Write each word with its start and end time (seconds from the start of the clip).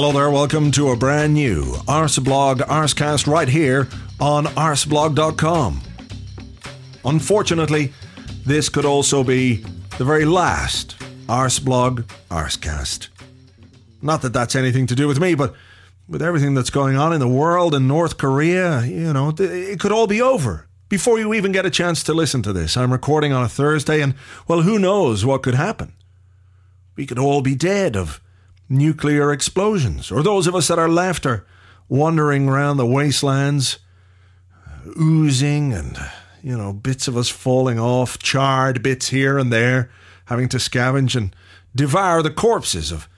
Hello 0.00 0.12
there, 0.12 0.30
welcome 0.30 0.70
to 0.70 0.88
a 0.88 0.96
brand 0.96 1.34
new 1.34 1.74
Arseblog 1.86 2.60
Arsecast 2.60 3.26
right 3.26 3.48
here 3.48 3.86
on 4.18 4.46
arseblog.com. 4.46 5.82
Unfortunately, 7.04 7.92
this 8.46 8.70
could 8.70 8.86
also 8.86 9.22
be 9.22 9.56
the 9.98 10.06
very 10.06 10.24
last 10.24 10.98
Arseblog 11.26 12.10
Arsecast. 12.30 13.08
Not 14.00 14.22
that 14.22 14.32
that's 14.32 14.56
anything 14.56 14.86
to 14.86 14.94
do 14.94 15.06
with 15.06 15.20
me, 15.20 15.34
but 15.34 15.54
with 16.08 16.22
everything 16.22 16.54
that's 16.54 16.70
going 16.70 16.96
on 16.96 17.12
in 17.12 17.20
the 17.20 17.28
world 17.28 17.74
and 17.74 17.86
North 17.86 18.16
Korea, 18.16 18.80
you 18.80 19.12
know, 19.12 19.34
it 19.38 19.80
could 19.80 19.92
all 19.92 20.06
be 20.06 20.22
over 20.22 20.66
before 20.88 21.18
you 21.18 21.34
even 21.34 21.52
get 21.52 21.66
a 21.66 21.70
chance 21.70 22.02
to 22.04 22.14
listen 22.14 22.40
to 22.44 22.54
this. 22.54 22.74
I'm 22.74 22.90
recording 22.90 23.34
on 23.34 23.44
a 23.44 23.50
Thursday, 23.50 24.00
and 24.00 24.14
well, 24.48 24.62
who 24.62 24.78
knows 24.78 25.26
what 25.26 25.42
could 25.42 25.56
happen? 25.56 25.92
We 26.96 27.04
could 27.04 27.18
all 27.18 27.42
be 27.42 27.54
dead 27.54 27.98
of 27.98 28.22
nuclear 28.70 29.32
explosions, 29.32 30.10
or 30.10 30.22
those 30.22 30.46
of 30.46 30.54
us 30.54 30.68
that 30.68 30.78
are 30.78 30.88
left 30.88 31.26
are 31.26 31.44
wandering 31.88 32.48
around 32.48 32.76
the 32.76 32.86
wastelands, 32.86 33.80
oozing 34.98 35.74
and, 35.74 35.98
you 36.40 36.56
know, 36.56 36.72
bits 36.72 37.08
of 37.08 37.16
us 37.16 37.28
falling 37.28 37.78
off, 37.78 38.18
charred 38.18 38.82
bits 38.82 39.08
here 39.08 39.36
and 39.36 39.52
there, 39.52 39.90
having 40.26 40.48
to 40.48 40.56
scavenge 40.56 41.16
and 41.16 41.34
devour 41.74 42.22
the 42.22 42.30
corpses 42.30 42.92
of, 42.92 43.08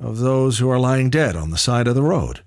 of 0.00 0.18
those 0.18 0.58
who 0.58 0.70
are 0.70 0.78
lying 0.78 1.10
dead 1.10 1.36
on 1.36 1.50
the 1.50 1.58
side 1.58 1.86
of 1.86 1.94
the 1.94 2.02
road. 2.02 2.42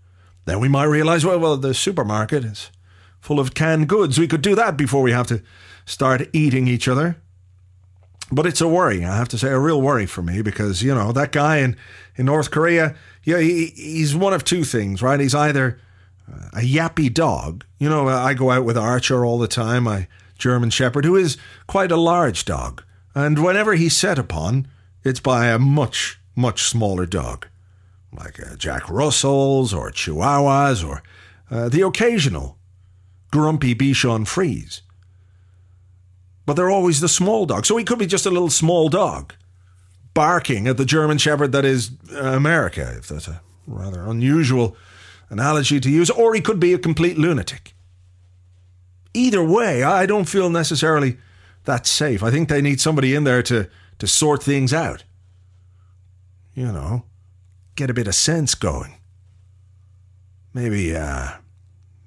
Then 0.45 0.59
we 0.59 0.67
might 0.67 0.85
realize, 0.85 1.23
well, 1.23 1.39
well, 1.39 1.57
the 1.57 1.75
supermarket 1.75 2.43
is 2.43 2.71
full 3.19 3.39
of 3.39 3.53
canned 3.53 3.87
goods. 3.87 4.17
We 4.17 4.27
could 4.27 4.41
do 4.41 4.55
that 4.55 4.75
before 4.75 5.03
we 5.03 5.11
have 5.11 5.27
to 5.27 5.43
start 5.85 6.27
eating 6.33 6.67
each 6.67 6.87
other. 6.87 7.21
But 8.31 8.45
it's 8.45 8.61
a 8.61 8.67
worry, 8.67 9.03
I 9.03 9.15
have 9.15 9.29
to 9.29 9.37
say, 9.37 9.49
a 9.49 9.59
real 9.59 9.81
worry 9.81 10.05
for 10.05 10.21
me 10.21 10.41
because, 10.41 10.83
you 10.83 10.93
know, 10.93 11.11
that 11.11 11.31
guy 11.31 11.57
in, 11.57 11.75
in 12.15 12.27
North 12.27 12.51
Korea, 12.51 12.95
yeah, 13.23 13.39
he, 13.39 13.67
he's 13.67 14.15
one 14.15 14.33
of 14.33 14.43
two 14.43 14.63
things, 14.63 15.01
right? 15.01 15.19
He's 15.19 15.33
either 15.33 15.79
a 16.53 16.61
yappy 16.61 17.11
dog. 17.11 17.65
You 17.79 17.89
know, 17.89 18.07
I 18.07 18.33
go 18.33 18.51
out 18.51 18.65
with 18.65 18.77
Archer 18.77 19.25
all 19.25 19.39
the 19.39 19.47
time, 19.47 19.83
my 19.83 20.07
German 20.37 20.69
Shepherd, 20.69 21.05
who 21.05 21.15
is 21.15 21.37
quite 21.67 21.91
a 21.91 21.97
large 21.97 22.45
dog. 22.45 22.83
And 23.15 23.43
whenever 23.43 23.73
he's 23.73 23.97
set 23.97 24.19
upon, 24.19 24.67
it's 25.03 25.19
by 25.19 25.47
a 25.47 25.59
much, 25.59 26.19
much 26.35 26.63
smaller 26.63 27.05
dog, 27.05 27.47
like 28.15 28.39
uh, 28.39 28.55
Jack 28.55 28.89
Russells 28.89 29.73
or 29.73 29.91
Chihuahuas 29.91 30.87
or 30.87 31.01
uh, 31.49 31.69
the 31.69 31.81
occasional 31.81 32.57
grumpy 33.31 33.73
Bichon 33.75 34.27
Frise 34.27 34.81
but 36.49 36.55
they're 36.55 36.71
always 36.71 36.99
the 36.99 37.07
small 37.07 37.45
dog. 37.45 37.63
So 37.63 37.77
he 37.77 37.85
could 37.85 37.99
be 37.99 38.07
just 38.07 38.25
a 38.25 38.31
little 38.31 38.49
small 38.49 38.89
dog 38.89 39.35
barking 40.15 40.67
at 40.67 40.77
the 40.77 40.83
German 40.83 41.19
Shepherd 41.19 41.51
that 41.51 41.63
is 41.63 41.91
uh, 42.11 42.23
America, 42.23 42.95
if 42.97 43.07
that's 43.07 43.27
a 43.27 43.43
rather 43.67 44.03
unusual 44.07 44.75
analogy 45.29 45.79
to 45.79 45.91
use, 45.91 46.09
or 46.09 46.33
he 46.33 46.41
could 46.41 46.59
be 46.59 46.73
a 46.73 46.79
complete 46.79 47.19
lunatic. 47.19 47.75
Either 49.13 49.43
way, 49.43 49.83
I 49.83 50.07
don't 50.07 50.25
feel 50.27 50.49
necessarily 50.49 51.19
that 51.65 51.85
safe. 51.85 52.23
I 52.23 52.31
think 52.31 52.49
they 52.49 52.63
need 52.63 52.81
somebody 52.81 53.13
in 53.13 53.25
there 53.25 53.43
to, 53.43 53.69
to 53.99 54.07
sort 54.07 54.41
things 54.41 54.73
out. 54.73 55.03
You 56.55 56.71
know, 56.71 57.05
get 57.75 57.91
a 57.91 57.93
bit 57.93 58.07
of 58.07 58.15
sense 58.15 58.55
going. 58.55 58.95
Maybe 60.51 60.95
uh, 60.95 61.33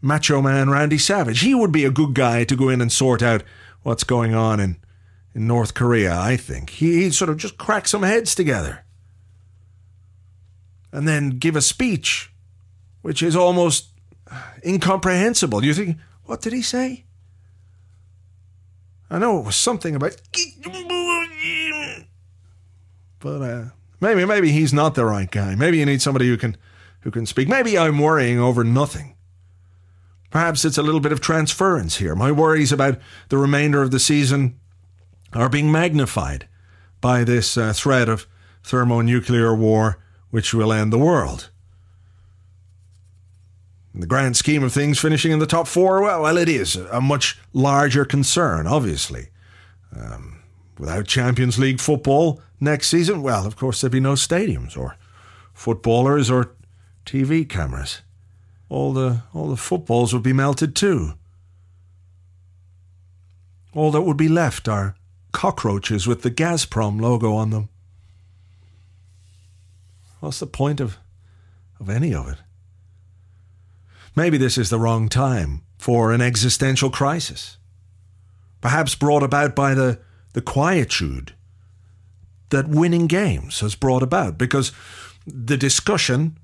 Macho 0.00 0.42
Man 0.42 0.68
Randy 0.68 0.98
Savage. 0.98 1.42
He 1.42 1.54
would 1.54 1.70
be 1.70 1.84
a 1.84 1.92
good 1.92 2.12
guy 2.12 2.42
to 2.42 2.56
go 2.56 2.68
in 2.68 2.80
and 2.80 2.90
sort 2.90 3.22
out 3.22 3.44
what's 3.82 4.04
going 4.04 4.34
on 4.34 4.60
in, 4.60 4.76
in 5.34 5.46
North 5.46 5.74
Korea, 5.74 6.18
I 6.18 6.36
think. 6.36 6.70
He, 6.70 7.02
he'd 7.02 7.14
sort 7.14 7.30
of 7.30 7.36
just 7.36 7.58
crack 7.58 7.88
some 7.88 8.02
heads 8.02 8.34
together 8.34 8.84
and 10.92 11.08
then 11.08 11.38
give 11.38 11.56
a 11.56 11.62
speech, 11.62 12.32
which 13.00 13.22
is 13.22 13.34
almost 13.34 13.88
incomprehensible. 14.64 15.60
Do 15.60 15.66
you 15.66 15.74
think, 15.74 15.96
what 16.24 16.40
did 16.40 16.52
he 16.52 16.62
say? 16.62 17.04
I 19.10 19.18
know 19.18 19.38
it 19.38 19.44
was 19.44 19.56
something 19.56 19.94
about. 19.94 20.16
But 23.18 23.42
uh, 23.42 23.64
maybe 24.00 24.24
maybe 24.24 24.50
he's 24.50 24.72
not 24.72 24.94
the 24.94 25.04
right 25.04 25.30
guy. 25.30 25.54
Maybe 25.54 25.78
you 25.78 25.86
need 25.86 26.00
somebody 26.00 26.28
who 26.28 26.36
can 26.36 26.56
who 27.00 27.10
can 27.10 27.26
speak. 27.26 27.46
Maybe 27.46 27.78
I'm 27.78 27.98
worrying 27.98 28.40
over 28.40 28.64
nothing. 28.64 29.14
Perhaps 30.32 30.64
it's 30.64 30.78
a 30.78 30.82
little 30.82 30.98
bit 31.00 31.12
of 31.12 31.20
transference 31.20 31.98
here. 31.98 32.14
My 32.14 32.32
worries 32.32 32.72
about 32.72 32.98
the 33.28 33.36
remainder 33.36 33.82
of 33.82 33.90
the 33.90 34.00
season 34.00 34.58
are 35.34 35.50
being 35.50 35.70
magnified 35.70 36.48
by 37.02 37.22
this 37.22 37.58
uh, 37.58 37.74
threat 37.74 38.08
of 38.08 38.26
thermonuclear 38.64 39.54
war, 39.54 39.98
which 40.30 40.54
will 40.54 40.72
end 40.72 40.90
the 40.90 40.98
world. 40.98 41.50
In 43.92 44.00
the 44.00 44.06
grand 44.06 44.34
scheme 44.38 44.62
of 44.62 44.72
things, 44.72 44.98
finishing 44.98 45.32
in 45.32 45.38
the 45.38 45.46
top 45.46 45.68
four, 45.68 46.00
well, 46.00 46.22
well 46.22 46.38
it 46.38 46.48
is 46.48 46.76
a 46.76 47.02
much 47.02 47.38
larger 47.52 48.06
concern, 48.06 48.66
obviously. 48.66 49.28
Um, 49.94 50.42
without 50.78 51.06
Champions 51.06 51.58
League 51.58 51.78
football 51.78 52.40
next 52.58 52.88
season, 52.88 53.22
well, 53.22 53.46
of 53.46 53.56
course, 53.56 53.82
there'd 53.82 53.92
be 53.92 54.00
no 54.00 54.14
stadiums 54.14 54.78
or 54.78 54.96
footballers 55.52 56.30
or 56.30 56.54
TV 57.04 57.46
cameras 57.46 58.00
all 58.72 58.94
the 58.94 59.22
all 59.34 59.48
the 59.48 59.56
footballs 59.56 60.14
would 60.14 60.22
be 60.22 60.32
melted 60.32 60.74
too. 60.74 61.12
All 63.74 63.90
that 63.90 64.02
would 64.02 64.16
be 64.16 64.28
left 64.28 64.66
are 64.66 64.96
cockroaches 65.30 66.06
with 66.06 66.22
the 66.22 66.30
Gazprom 66.30 67.00
logo 67.00 67.34
on 67.34 67.50
them. 67.50 67.68
What's 70.20 70.40
the 70.40 70.46
point 70.46 70.80
of 70.80 70.96
of 71.78 71.90
any 71.90 72.14
of 72.14 72.28
it? 72.28 72.38
Maybe 74.16 74.38
this 74.38 74.56
is 74.56 74.70
the 74.70 74.78
wrong 74.78 75.08
time 75.08 75.62
for 75.78 76.12
an 76.12 76.22
existential 76.22 76.90
crisis. 76.90 77.58
Perhaps 78.60 78.94
brought 78.94 79.22
about 79.22 79.54
by 79.54 79.74
the, 79.74 79.98
the 80.32 80.42
quietude 80.42 81.34
that 82.50 82.68
winning 82.68 83.06
games 83.06 83.60
has 83.60 83.74
brought 83.74 84.02
about, 84.02 84.38
because 84.38 84.72
the 85.26 85.56
discussion 85.56 86.38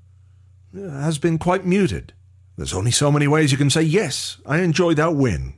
has 0.73 1.17
been 1.17 1.37
quite 1.37 1.65
muted. 1.65 2.13
There's 2.59 2.73
only 2.73 2.91
so 2.91 3.09
many 3.09 3.25
ways 3.25 3.53
you 3.53 3.57
can 3.57 3.69
say, 3.69 3.83
yes, 3.83 4.37
I 4.45 4.59
enjoyed 4.59 4.97
that 4.97 5.15
win. 5.15 5.53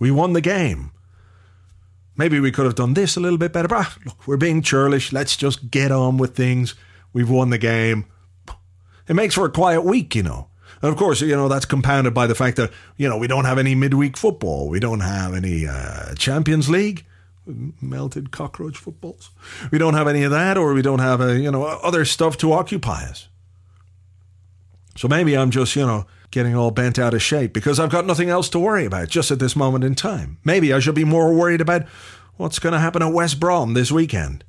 We 0.00 0.10
won 0.10 0.32
the 0.32 0.40
game. 0.40 0.90
Maybe 2.16 2.40
we 2.40 2.50
could 2.50 2.64
have 2.64 2.74
done 2.74 2.94
this 2.94 3.16
a 3.16 3.20
little 3.20 3.38
bit 3.38 3.52
better. 3.52 3.68
But 3.68 3.78
ah, 3.78 3.96
look, 4.04 4.26
we're 4.26 4.36
being 4.36 4.60
churlish. 4.60 5.12
Let's 5.12 5.36
just 5.36 5.70
get 5.70 5.92
on 5.92 6.16
with 6.18 6.34
things. 6.34 6.74
We've 7.12 7.30
won 7.30 7.50
the 7.50 7.58
game. 7.58 8.06
It 9.08 9.14
makes 9.14 9.36
for 9.36 9.44
a 9.44 9.52
quiet 9.52 9.82
week, 9.82 10.16
you 10.16 10.24
know. 10.24 10.48
And 10.82 10.90
of 10.90 10.98
course, 10.98 11.20
you 11.20 11.36
know, 11.36 11.46
that's 11.46 11.64
compounded 11.64 12.12
by 12.12 12.26
the 12.26 12.34
fact 12.34 12.56
that, 12.56 12.72
you 12.96 13.08
know, 13.08 13.16
we 13.16 13.28
don't 13.28 13.44
have 13.44 13.58
any 13.58 13.76
midweek 13.76 14.16
football. 14.16 14.68
We 14.68 14.80
don't 14.80 14.98
have 14.98 15.32
any 15.32 15.64
uh, 15.68 16.14
Champions 16.16 16.68
League, 16.68 17.06
melted 17.80 18.32
cockroach 18.32 18.78
footballs. 18.78 19.30
We 19.70 19.78
don't 19.78 19.94
have 19.94 20.08
any 20.08 20.24
of 20.24 20.32
that, 20.32 20.58
or 20.58 20.74
we 20.74 20.82
don't 20.82 20.98
have, 20.98 21.20
a, 21.20 21.38
you 21.38 21.52
know, 21.52 21.62
other 21.66 22.04
stuff 22.04 22.36
to 22.38 22.52
occupy 22.52 23.04
us. 23.04 23.28
So 24.96 25.08
maybe 25.08 25.36
I'm 25.36 25.50
just, 25.50 25.74
you 25.76 25.86
know, 25.86 26.06
getting 26.30 26.54
all 26.54 26.70
bent 26.70 26.98
out 26.98 27.14
of 27.14 27.22
shape 27.22 27.52
because 27.52 27.80
I've 27.80 27.90
got 27.90 28.06
nothing 28.06 28.28
else 28.28 28.48
to 28.50 28.58
worry 28.58 28.84
about 28.84 29.08
just 29.08 29.30
at 29.30 29.38
this 29.38 29.56
moment 29.56 29.84
in 29.84 29.94
time. 29.94 30.38
Maybe 30.44 30.72
I 30.72 30.78
should 30.78 30.94
be 30.94 31.04
more 31.04 31.32
worried 31.32 31.60
about 31.60 31.86
what's 32.36 32.58
going 32.58 32.72
to 32.72 32.78
happen 32.78 33.02
at 33.02 33.12
West 33.12 33.40
Brom 33.40 33.74
this 33.74 33.92
weekend. 33.92 34.44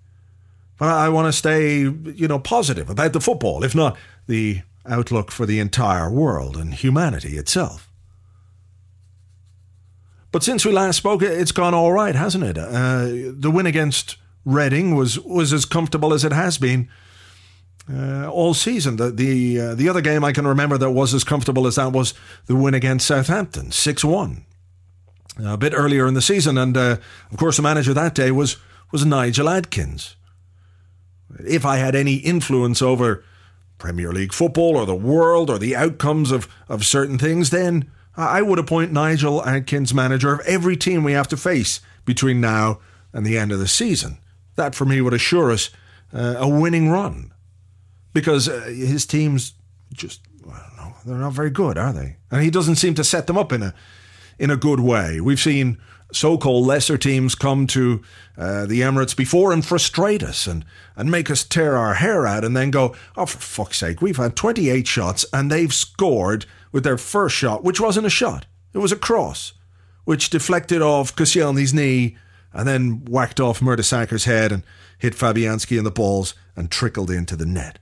But 0.77 0.89
I 0.89 1.09
want 1.09 1.27
to 1.27 1.33
stay, 1.33 1.79
you 1.79 2.27
know, 2.27 2.39
positive 2.39 2.89
about 2.89 3.13
the 3.13 3.21
football, 3.21 3.63
if 3.63 3.73
not 3.73 3.97
the 4.27 4.61
outlook 4.85 5.31
for 5.31 5.45
the 5.45 5.59
entire 5.59 6.11
world 6.11 6.57
and 6.57 6.73
humanity 6.73 7.37
itself. 7.37 7.89
But 10.31 10.43
since 10.43 10.65
we 10.65 10.73
last 10.73 10.97
spoke, 10.97 11.21
it's 11.21 11.53
gone 11.53 11.73
all 11.73 11.93
right, 11.93 12.13
hasn't 12.13 12.43
it? 12.43 12.57
Uh, 12.57 13.31
the 13.39 13.51
win 13.51 13.65
against 13.65 14.17
Reading 14.43 14.95
was 14.95 15.19
was 15.19 15.51
as 15.51 15.65
comfortable 15.65 16.13
as 16.13 16.23
it 16.23 16.31
has 16.31 16.59
been 16.59 16.87
uh, 17.91 18.29
all 18.29 18.53
season. 18.53 18.95
The 18.95 19.11
the 19.11 19.59
uh, 19.59 19.75
the 19.75 19.89
other 19.89 20.01
game 20.01 20.23
I 20.23 20.31
can 20.31 20.47
remember 20.47 20.77
that 20.77 20.91
was 20.91 21.13
as 21.13 21.23
comfortable 21.23 21.67
as 21.67 21.75
that 21.75 21.91
was 21.91 22.13
the 22.45 22.55
win 22.55 22.73
against 22.73 23.07
Southampton, 23.07 23.71
six 23.71 24.03
one, 24.03 24.45
a 25.43 25.57
bit 25.57 25.73
earlier 25.75 26.07
in 26.07 26.13
the 26.13 26.21
season, 26.21 26.57
and 26.57 26.75
uh, 26.75 26.97
of 27.31 27.37
course 27.37 27.57
the 27.57 27.63
manager 27.63 27.93
that 27.93 28.15
day 28.15 28.31
was 28.31 28.57
was 28.91 29.05
Nigel 29.05 29.49
Adkins. 29.49 30.15
If 31.39 31.65
I 31.65 31.77
had 31.77 31.95
any 31.95 32.15
influence 32.15 32.81
over 32.81 33.23
Premier 33.77 34.11
League 34.11 34.33
football 34.33 34.77
or 34.77 34.85
the 34.85 34.95
world 34.95 35.49
or 35.49 35.59
the 35.59 35.75
outcomes 35.75 36.31
of 36.31 36.47
of 36.67 36.85
certain 36.85 37.17
things, 37.17 37.49
then 37.49 37.91
I 38.17 38.41
would 38.41 38.59
appoint 38.59 38.93
Nigel 38.93 39.45
Adkins 39.45 39.93
manager 39.93 40.33
of 40.33 40.39
every 40.41 40.77
team 40.77 41.03
we 41.03 41.11
have 41.11 41.27
to 41.27 41.37
face 41.37 41.81
between 42.05 42.39
now 42.39 42.79
and 43.13 43.25
the 43.25 43.37
end 43.37 43.51
of 43.51 43.59
the 43.59 43.67
season. 43.67 44.17
That 44.55 44.73
for 44.73 44.85
me 44.85 45.01
would 45.01 45.13
assure 45.13 45.51
us 45.51 45.69
uh, 46.13 46.35
a 46.37 46.47
winning 46.47 46.89
run 46.89 47.33
because 48.15 48.47
uh, 48.47 48.61
his 48.61 49.05
teams 49.05 49.53
just 49.93 50.21
I 50.49 50.61
don't 50.77 50.77
know 50.77 50.95
they're 51.05 51.17
not 51.17 51.33
very 51.33 51.51
good, 51.51 51.77
are 51.77 51.93
they? 51.93 52.15
And 52.31 52.41
he 52.41 52.49
doesn't 52.49 52.77
seem 52.77 52.95
to 52.95 53.03
set 53.03 53.27
them 53.27 53.37
up 53.37 53.51
in 53.51 53.61
a 53.61 53.75
in 54.39 54.49
a 54.49 54.57
good 54.57 54.79
way. 54.79 55.21
We've 55.21 55.39
seen 55.39 55.77
so 56.11 56.37
called 56.37 56.65
lesser 56.65 56.97
teams 56.97 57.35
come 57.35 57.67
to 57.67 58.01
uh, 58.37 58.65
the 58.65 58.81
Emirates 58.81 59.15
before 59.15 59.51
and 59.51 59.65
frustrate 59.65 60.23
us 60.23 60.47
and, 60.47 60.63
and 60.95 61.11
make 61.11 61.29
us 61.29 61.43
tear 61.43 61.75
our 61.75 61.95
hair 61.95 62.25
out 62.25 62.45
and 62.45 62.55
then 62.55 62.71
go, 62.71 62.95
oh, 63.17 63.25
for 63.25 63.39
fuck's 63.39 63.79
sake, 63.79 64.01
we've 64.01 64.17
had 64.17 64.35
28 64.35 64.87
shots 64.87 65.25
and 65.33 65.51
they've 65.51 65.73
scored 65.73 66.45
with 66.71 66.83
their 66.83 66.97
first 66.97 67.35
shot, 67.35 67.63
which 67.63 67.81
wasn't 67.81 68.05
a 68.05 68.09
shot, 68.09 68.45
it 68.73 68.77
was 68.77 68.91
a 68.91 68.97
cross, 68.97 69.53
which 70.05 70.29
deflected 70.29 70.81
off 70.81 71.15
Koscielny's 71.15 71.73
knee 71.73 72.17
and 72.53 72.67
then 72.67 73.03
whacked 73.05 73.39
off 73.39 73.61
Mertesacker's 73.61 74.25
head 74.25 74.51
and 74.51 74.63
hit 74.99 75.15
Fabianski 75.15 75.77
in 75.77 75.83
the 75.83 75.91
balls 75.91 76.35
and 76.55 76.71
trickled 76.71 77.09
into 77.09 77.35
the 77.35 77.47
net. 77.47 77.79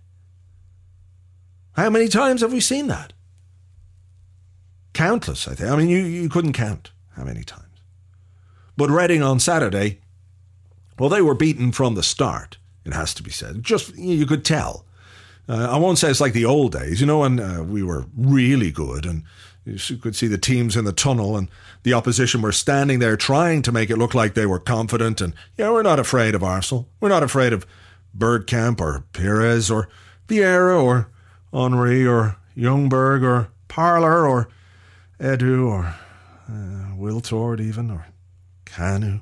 How 1.75 1.89
many 1.89 2.07
times 2.07 2.41
have 2.41 2.53
we 2.53 2.59
seen 2.59 2.87
that? 2.87 3.13
Countless, 4.93 5.47
I 5.47 5.55
think. 5.55 5.69
I 5.69 5.75
mean, 5.75 5.89
you, 5.89 5.99
you 5.99 6.29
couldn't 6.29 6.53
count 6.53 6.91
how 7.15 7.23
many 7.23 7.43
times. 7.43 7.63
But 8.77 8.89
Reading 8.89 9.23
on 9.23 9.39
Saturday, 9.39 9.99
well, 10.99 11.09
they 11.09 11.21
were 11.21 11.35
beaten 11.35 11.71
from 11.71 11.95
the 11.95 12.03
start, 12.03 12.57
it 12.85 12.93
has 12.93 13.13
to 13.15 13.23
be 13.23 13.31
said. 13.31 13.63
Just, 13.63 13.95
you 13.95 14.25
could 14.25 14.45
tell. 14.45 14.85
Uh, 15.49 15.67
I 15.71 15.77
won't 15.77 15.97
say 15.97 16.09
it's 16.09 16.21
like 16.21 16.33
the 16.33 16.45
old 16.45 16.71
days, 16.71 17.01
you 17.01 17.07
know, 17.07 17.19
when 17.19 17.39
uh, 17.39 17.63
we 17.63 17.83
were 17.83 18.05
really 18.15 18.71
good 18.71 19.05
and 19.05 19.23
you 19.65 19.97
could 19.97 20.15
see 20.15 20.27
the 20.27 20.37
teams 20.37 20.75
in 20.75 20.85
the 20.85 20.93
tunnel 20.93 21.37
and 21.37 21.49
the 21.83 21.93
opposition 21.93 22.41
were 22.41 22.51
standing 22.51 22.99
there 22.99 23.17
trying 23.17 23.61
to 23.63 23.71
make 23.71 23.89
it 23.89 23.97
look 23.97 24.13
like 24.13 24.33
they 24.33 24.45
were 24.45 24.59
confident. 24.59 25.21
And, 25.21 25.33
yeah, 25.57 25.71
we're 25.71 25.83
not 25.83 25.99
afraid 25.99 26.35
of 26.35 26.43
Arsenal. 26.43 26.87
We're 26.99 27.09
not 27.09 27.23
afraid 27.23 27.53
of 27.53 27.65
Bergkamp 28.17 28.79
or 28.79 29.05
Pires 29.13 29.71
or 29.71 29.89
Vieira 30.27 30.81
or 30.81 31.09
Henry 31.53 32.05
or 32.05 32.37
Ljungberg 32.57 33.23
or 33.23 33.49
Parlour 33.67 34.27
or 34.27 34.49
Edu 35.19 35.67
or 35.67 35.95
uh, 36.49 36.95
Wiltord 36.97 37.59
even 37.61 37.91
or 37.91 38.07
Kanu. 38.65 39.21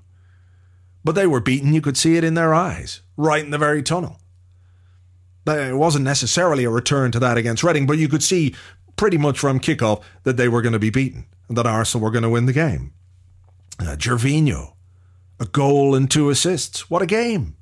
But 1.04 1.16
they 1.16 1.28
were 1.28 1.40
beaten. 1.40 1.74
You 1.74 1.82
could 1.82 1.98
see 1.98 2.16
it 2.16 2.24
in 2.24 2.36
their 2.36 2.54
eyes, 2.54 3.02
right 3.18 3.44
in 3.44 3.52
the 3.52 3.58
very 3.58 3.82
tunnel. 3.84 4.20
It 5.48 5.76
wasn't 5.76 6.06
necessarily 6.06 6.64
a 6.64 6.70
return 6.70 7.12
to 7.12 7.20
that 7.20 7.38
against 7.38 7.64
Reading, 7.64 7.88
but 7.88 7.98
you 7.98 8.08
could 8.08 8.22
see 8.22 8.56
pretty 8.96 9.18
much 9.18 9.40
from 9.40 9.60
kickoff 9.60 10.04
that 10.24 10.38
they 10.38 10.48
were 10.48 10.62
going 10.62 10.74
to 10.74 10.80
be 10.80 10.92
beaten 10.92 11.26
and 11.48 11.58
that 11.58 11.66
Arsenal 11.66 12.04
were 12.04 12.12
going 12.12 12.24
to 12.24 12.30
win 12.30 12.46
the 12.46 12.54
game. 12.54 12.94
Uh, 13.80 13.96
Gervinho, 13.96 14.74
a 15.40 15.46
goal 15.46 15.96
and 15.96 16.10
two 16.10 16.30
assists. 16.30 16.90
What 16.90 17.02
a 17.02 17.08
game. 17.08 17.58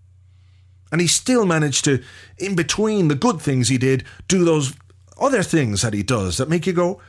And 0.91 1.01
he 1.01 1.07
still 1.07 1.45
managed 1.45 1.85
to, 1.85 2.03
in 2.37 2.55
between 2.55 3.07
the 3.07 3.15
good 3.15 3.41
things 3.41 3.69
he 3.69 3.77
did, 3.77 4.03
do 4.27 4.43
those 4.43 4.73
other 5.19 5.43
things 5.43 5.81
that 5.81 5.93
he 5.93 6.03
does 6.03 6.37
that 6.37 6.49
make 6.49 6.65
you 6.65 6.73
go, 6.73 6.99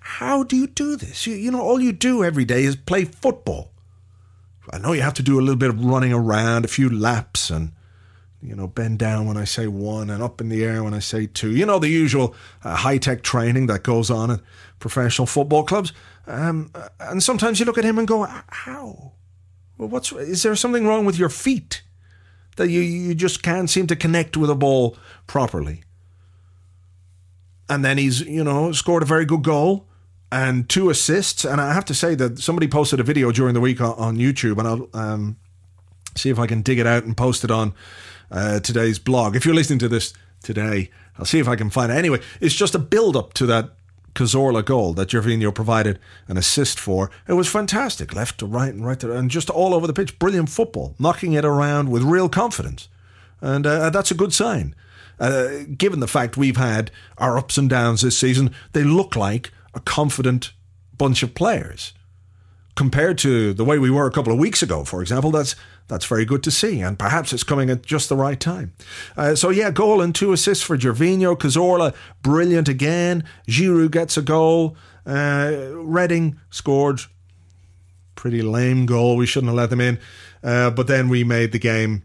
how 0.00 0.42
do 0.42 0.56
you 0.56 0.66
do 0.66 0.96
this? 0.96 1.26
You, 1.26 1.34
you 1.34 1.50
know, 1.50 1.60
all 1.60 1.80
you 1.80 1.92
do 1.92 2.24
every 2.24 2.44
day 2.44 2.64
is 2.64 2.76
play 2.76 3.04
football. 3.04 3.70
I 4.70 4.78
know 4.78 4.92
you 4.92 5.02
have 5.02 5.14
to 5.14 5.22
do 5.22 5.38
a 5.38 5.42
little 5.42 5.56
bit 5.56 5.70
of 5.70 5.84
running 5.84 6.12
around, 6.12 6.64
a 6.64 6.68
few 6.68 6.90
laps, 6.90 7.50
and 7.50 7.72
you 8.42 8.54
know, 8.54 8.66
bend 8.66 8.98
down 8.98 9.26
when 9.26 9.38
I 9.38 9.44
say 9.44 9.66
one 9.66 10.10
and 10.10 10.22
up 10.22 10.40
in 10.40 10.50
the 10.50 10.62
air 10.62 10.84
when 10.84 10.92
I 10.92 10.98
say 10.98 11.26
two. 11.26 11.50
You 11.56 11.64
know, 11.64 11.78
the 11.78 11.88
usual 11.88 12.34
uh, 12.62 12.76
high 12.76 12.98
tech 12.98 13.22
training 13.22 13.68
that 13.68 13.82
goes 13.82 14.10
on 14.10 14.30
at 14.30 14.40
professional 14.78 15.26
football 15.26 15.64
clubs. 15.64 15.94
Um, 16.26 16.70
and 17.00 17.22
sometimes 17.22 17.58
you 17.58 17.64
look 17.64 17.78
at 17.78 17.84
him 17.84 17.98
and 17.98 18.06
go, 18.06 18.24
how? 18.24 19.12
Well, 19.78 19.88
what's, 19.88 20.12
is 20.12 20.42
there 20.42 20.54
something 20.56 20.86
wrong 20.86 21.06
with 21.06 21.18
your 21.18 21.30
feet 21.30 21.82
that 22.56 22.68
you, 22.68 22.80
you 22.80 23.14
just 23.14 23.42
can't 23.42 23.68
seem 23.68 23.86
to 23.88 23.96
connect 23.96 24.36
with 24.36 24.50
a 24.50 24.54
ball 24.54 24.96
properly? 25.26 25.82
And 27.68 27.84
then 27.84 27.98
he's, 27.98 28.20
you 28.20 28.44
know, 28.44 28.72
scored 28.72 29.02
a 29.02 29.06
very 29.06 29.24
good 29.24 29.42
goal 29.42 29.86
and 30.30 30.68
two 30.68 30.90
assists. 30.90 31.44
And 31.44 31.60
I 31.60 31.72
have 31.72 31.84
to 31.86 31.94
say 31.94 32.14
that 32.16 32.38
somebody 32.38 32.68
posted 32.68 33.00
a 33.00 33.04
video 33.04 33.32
during 33.32 33.54
the 33.54 33.60
week 33.60 33.80
on, 33.80 33.94
on 33.94 34.16
YouTube, 34.16 34.58
and 34.58 34.68
I'll 34.68 34.88
um, 34.92 35.36
see 36.16 36.30
if 36.30 36.38
I 36.38 36.46
can 36.46 36.62
dig 36.62 36.78
it 36.78 36.86
out 36.86 37.04
and 37.04 37.16
post 37.16 37.44
it 37.44 37.50
on 37.50 37.74
uh, 38.30 38.60
today's 38.60 38.98
blog. 38.98 39.36
If 39.36 39.46
you're 39.46 39.54
listening 39.54 39.78
to 39.80 39.88
this 39.88 40.12
today, 40.42 40.90
I'll 41.18 41.24
see 41.24 41.38
if 41.38 41.48
I 41.48 41.56
can 41.56 41.70
find 41.70 41.90
it. 41.90 41.96
Anyway, 41.96 42.20
it's 42.40 42.54
just 42.54 42.74
a 42.74 42.78
build 42.78 43.16
up 43.16 43.32
to 43.34 43.46
that 43.46 43.70
Cazorla 44.14 44.64
goal 44.64 44.94
that 44.94 45.08
Gervinho 45.08 45.54
provided 45.54 45.98
an 46.28 46.36
assist 46.36 46.78
for. 46.78 47.10
It 47.28 47.34
was 47.34 47.48
fantastic, 47.48 48.14
left 48.14 48.38
to 48.38 48.46
right 48.46 48.72
and 48.72 48.86
right 48.86 48.98
to 49.00 49.12
and 49.12 49.30
just 49.30 49.50
all 49.50 49.74
over 49.74 49.86
the 49.86 49.92
pitch. 49.92 50.18
Brilliant 50.18 50.48
football, 50.48 50.94
knocking 50.98 51.32
it 51.32 51.44
around 51.44 51.90
with 51.90 52.02
real 52.02 52.28
confidence, 52.28 52.88
and 53.40 53.66
uh, 53.66 53.90
that's 53.90 54.10
a 54.10 54.16
good 54.16 54.32
sign. 54.32 54.74
Uh, 55.18 55.64
given 55.76 56.00
the 56.00 56.08
fact 56.08 56.36
we've 56.36 56.56
had 56.56 56.90
our 57.18 57.38
ups 57.38 57.56
and 57.56 57.70
downs 57.70 58.02
this 58.02 58.18
season, 58.18 58.52
they 58.72 58.82
look 58.82 59.14
like 59.14 59.52
a 59.74 59.80
confident 59.80 60.52
bunch 60.96 61.22
of 61.22 61.34
players 61.34 61.92
compared 62.74 63.18
to 63.18 63.54
the 63.54 63.64
way 63.64 63.78
we 63.78 63.90
were 63.90 64.06
a 64.06 64.10
couple 64.10 64.32
of 64.32 64.38
weeks 64.38 64.62
ago, 64.62 64.84
for 64.84 65.00
example, 65.00 65.30
that's 65.30 65.54
that's 65.86 66.06
very 66.06 66.24
good 66.24 66.42
to 66.42 66.50
see, 66.50 66.80
and 66.80 66.98
perhaps 66.98 67.32
it's 67.32 67.44
coming 67.44 67.68
at 67.68 67.82
just 67.82 68.08
the 68.08 68.16
right 68.16 68.40
time. 68.40 68.72
Uh, 69.16 69.34
so 69.34 69.50
yeah, 69.50 69.70
goal 69.70 70.00
and 70.00 70.14
two 70.14 70.32
assists 70.32 70.64
for 70.64 70.78
Gervinho, 70.78 71.36
Cazorla, 71.36 71.94
brilliant 72.22 72.68
again. 72.68 73.24
Giroud 73.48 73.90
gets 73.90 74.16
a 74.16 74.22
goal. 74.22 74.76
Uh, 75.06 75.52
Reading 75.74 76.40
scored 76.50 77.02
pretty 78.14 78.40
lame 78.40 78.86
goal. 78.86 79.16
We 79.16 79.26
shouldn't 79.26 79.48
have 79.48 79.56
let 79.56 79.70
them 79.70 79.80
in, 79.80 79.98
uh, 80.42 80.70
but 80.70 80.86
then 80.86 81.08
we 81.08 81.22
made 81.24 81.52
the 81.52 81.58
game 81.58 82.04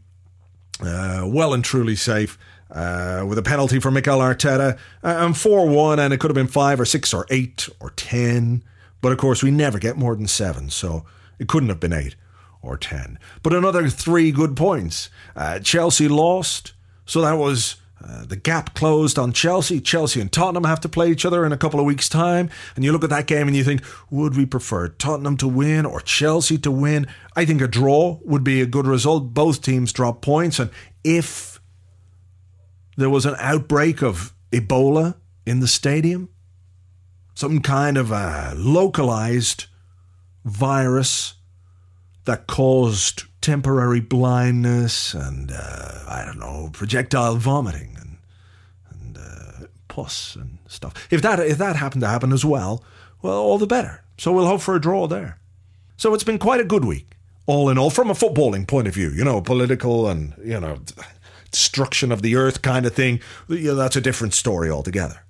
uh, 0.82 1.24
well 1.26 1.54
and 1.54 1.64
truly 1.64 1.96
safe. 1.96 2.38
Uh, 2.72 3.26
with 3.28 3.36
a 3.40 3.42
penalty 3.42 3.80
for 3.80 3.90
Mikel 3.90 4.20
Arteta, 4.20 4.78
uh, 5.04 5.26
and 5.26 5.36
4 5.36 5.68
1, 5.68 5.98
and 5.98 6.14
it 6.14 6.20
could 6.20 6.30
have 6.30 6.36
been 6.36 6.46
5 6.46 6.80
or 6.80 6.86
6 6.86 7.14
or 7.16 7.26
8 7.32 7.68
or 7.80 7.90
10. 7.90 8.64
But 9.02 9.12
of 9.12 9.18
course, 9.18 9.44
we 9.44 9.52
never 9.52 9.80
get 9.80 9.98
more 9.98 10.16
than 10.16 10.28
seven, 10.28 10.70
so 10.70 11.06
it 11.38 11.48
couldn't 11.48 11.70
have 11.70 11.80
been 11.80 11.94
eight 11.94 12.16
or 12.62 12.78
ten. 12.78 13.18
But 13.44 13.54
another 13.54 13.90
three 13.90 14.32
good 14.32 14.56
points. 14.56 15.10
Uh, 15.36 15.60
Chelsea 15.60 16.08
lost, 16.08 16.74
so 17.06 17.22
that 17.22 17.38
was 17.38 17.78
uh, 18.04 18.26
the 18.26 18.36
gap 18.36 18.74
closed 18.76 19.20
on 19.20 19.34
Chelsea. 19.34 19.82
Chelsea 19.82 20.22
and 20.22 20.32
Tottenham 20.32 20.64
have 20.64 20.80
to 20.82 20.90
play 20.90 21.12
each 21.12 21.26
other 21.26 21.46
in 21.46 21.52
a 21.52 21.58
couple 21.58 21.80
of 21.80 21.86
weeks' 21.86 22.08
time. 22.08 22.50
And 22.76 22.86
you 22.86 22.92
look 22.92 23.04
at 23.04 23.10
that 23.10 23.28
game 23.28 23.48
and 23.48 23.56
you 23.56 23.64
think, 23.64 23.84
would 24.10 24.38
we 24.38 24.46
prefer 24.46 24.88
Tottenham 24.88 25.38
to 25.38 25.48
win 25.48 25.86
or 25.86 26.00
Chelsea 26.00 26.58
to 26.60 26.72
win? 26.72 27.08
I 27.36 27.46
think 27.46 27.62
a 27.62 27.68
draw 27.68 28.20
would 28.24 28.44
be 28.44 28.62
a 28.62 28.66
good 28.66 28.88
result. 28.88 29.34
Both 29.34 29.62
teams 29.62 29.92
drop 29.92 30.22
points. 30.22 30.60
And 30.60 30.70
if 31.04 31.60
there 32.96 33.10
was 33.10 33.26
an 33.26 33.36
outbreak 33.38 34.02
of 34.02 34.34
Ebola 34.52 35.16
in 35.46 35.60
the 35.60 35.68
stadium, 35.68 36.30
some 37.40 37.62
kind 37.62 37.98
of 37.98 38.12
a 38.12 38.54
localized 38.58 39.68
virus 40.44 41.36
that 42.26 42.48
caused 42.48 43.24
temporary 43.40 44.02
blindness 44.02 45.14
and 45.14 45.50
uh, 45.50 46.04
I 46.06 46.26
don't 46.26 46.38
know 46.38 46.70
projectile 46.74 47.38
vomiting 47.38 47.96
and 47.98 48.18
and 48.90 49.18
uh, 49.18 49.68
pus 49.88 50.36
and 50.36 50.58
stuff. 50.68 51.08
If 51.10 51.22
that 51.22 51.40
if 51.40 51.58
that 51.60 51.78
happened 51.78 52.02
to 52.02 52.10
happen 52.10 52.34
as 52.34 52.44
well, 52.44 52.84
well, 53.22 53.40
all 53.40 53.58
the 53.58 53.66
better. 53.66 54.04
So 54.18 54.34
we'll 54.34 54.46
hope 54.46 54.60
for 54.60 54.76
a 54.76 54.82
draw 54.82 55.08
there. 55.08 55.40
So 55.96 56.14
it's 56.14 56.26
been 56.26 56.40
quite 56.40 56.60
a 56.60 56.66
good 56.66 56.84
week, 56.84 57.16
all 57.46 57.70
in 57.70 57.78
all, 57.78 57.90
from 57.90 58.10
a 58.10 58.16
footballing 58.16 58.68
point 58.68 58.90
of 58.90 58.94
view. 58.94 59.12
You 59.12 59.24
know, 59.24 59.40
political 59.40 60.10
and 60.10 60.34
you 60.44 60.60
know 60.60 60.80
destruction 61.52 62.12
of 62.12 62.22
the 62.22 62.36
earth 62.36 62.62
kind 62.62 62.86
of 62.86 62.94
thing. 62.94 63.22
You 63.48 63.70
know, 63.70 63.76
that's 63.76 63.96
a 63.96 64.02
different 64.02 64.34
story 64.34 64.70
altogether. 64.70 65.24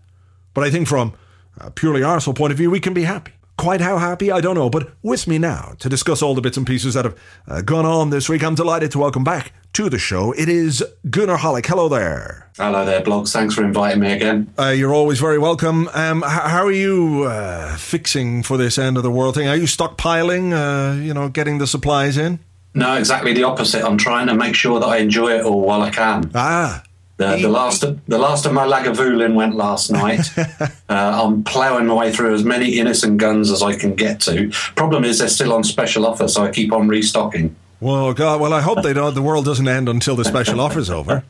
But 0.55 0.63
I 0.63 0.71
think 0.71 0.87
from 0.87 1.13
a 1.59 1.71
purely 1.71 2.03
Arsenal 2.03 2.33
point 2.33 2.51
of 2.51 2.57
view, 2.57 2.69
we 2.71 2.79
can 2.79 2.93
be 2.93 3.03
happy. 3.03 3.33
Quite 3.57 3.81
how 3.81 3.97
happy, 3.97 4.31
I 4.31 4.39
don't 4.39 4.55
know, 4.55 4.69
but 4.69 4.91
with 5.03 5.27
me 5.27 5.37
now 5.37 5.75
to 5.79 5.89
discuss 5.89 6.21
all 6.21 6.33
the 6.33 6.39
bits 6.39 6.55
and 6.55 6.65
pieces 6.65 6.93
that 6.93 7.03
have 7.03 7.15
uh, 7.45 7.61
gone 7.61 7.85
on 7.85 8.09
this 8.09 8.29
week, 8.29 8.41
I'm 8.41 8.55
delighted 8.55 8.89
to 8.91 8.99
welcome 8.99 9.25
back 9.25 9.51
to 9.73 9.89
the 9.89 9.99
show. 9.99 10.31
It 10.31 10.47
is 10.47 10.81
Goonerholic. 11.07 11.65
Hello 11.65 11.89
there. 11.89 12.49
Hello 12.57 12.85
there, 12.85 13.01
blogs. 13.01 13.33
Thanks 13.33 13.53
for 13.55 13.63
inviting 13.65 13.99
me 13.99 14.13
again. 14.13 14.53
Uh, 14.57 14.69
you're 14.69 14.93
always 14.93 15.19
very 15.19 15.37
welcome. 15.37 15.89
Um, 15.89 16.23
h- 16.25 16.31
how 16.31 16.63
are 16.65 16.71
you 16.71 17.23
uh, 17.23 17.75
fixing 17.75 18.43
for 18.43 18.55
this 18.55 18.77
end 18.77 18.95
of 18.95 19.03
the 19.03 19.11
world 19.11 19.35
thing? 19.35 19.49
Are 19.49 19.57
you 19.57 19.63
stockpiling, 19.67 20.53
uh, 20.53 20.95
you 21.01 21.13
know, 21.13 21.27
getting 21.27 21.57
the 21.57 21.67
supplies 21.67 22.17
in? 22.17 22.39
No, 22.73 22.95
exactly 22.95 23.33
the 23.33 23.43
opposite. 23.43 23.83
I'm 23.83 23.97
trying 23.97 24.27
to 24.27 24.35
make 24.35 24.55
sure 24.55 24.79
that 24.79 24.85
I 24.85 24.97
enjoy 24.99 25.37
it 25.37 25.43
all 25.43 25.61
while 25.61 25.81
I 25.81 25.89
can. 25.89 26.31
Ah, 26.33 26.81
The, 27.19 27.35
the 27.35 27.49
last 27.49 27.83
of, 27.83 27.99
the 28.05 28.17
last 28.17 28.45
of 28.45 28.53
my 28.53 28.65
Lagavulin 28.65 29.33
went 29.33 29.53
last 29.53 29.91
night. 30.03 30.21
uh, 30.37 30.47
I'm 30.87 31.43
ploughing 31.43 31.85
my 31.85 31.93
way 31.93 32.13
through 32.13 32.33
as 32.33 32.45
many 32.45 32.79
Innis 32.79 33.03
& 33.05 33.17
Gunns 33.17 33.51
as 33.51 33.61
I 33.61 33.75
can 33.75 33.93
get 33.93 34.21
to. 34.21 34.49
Problem 34.77 35.03
is, 35.03 35.19
they're 35.19 35.27
still 35.27 35.51
on 35.51 35.65
special 35.65 36.05
offer, 36.05 36.29
so 36.29 36.45
I 36.45 36.51
keep 36.51 36.71
on 36.71 36.87
restocking. 36.87 37.57
Well, 37.81 38.13
God, 38.13 38.39
well, 38.39 38.53
I 38.53 38.61
hope 38.61 38.83
they 38.83 38.93
don't. 38.93 39.15
The 39.15 39.21
world 39.21 39.43
doesn't 39.43 39.67
end 39.67 39.89
until 39.89 40.15
the 40.15 40.23
special 40.23 40.61
offer's 40.61 40.89
over. 40.89 41.21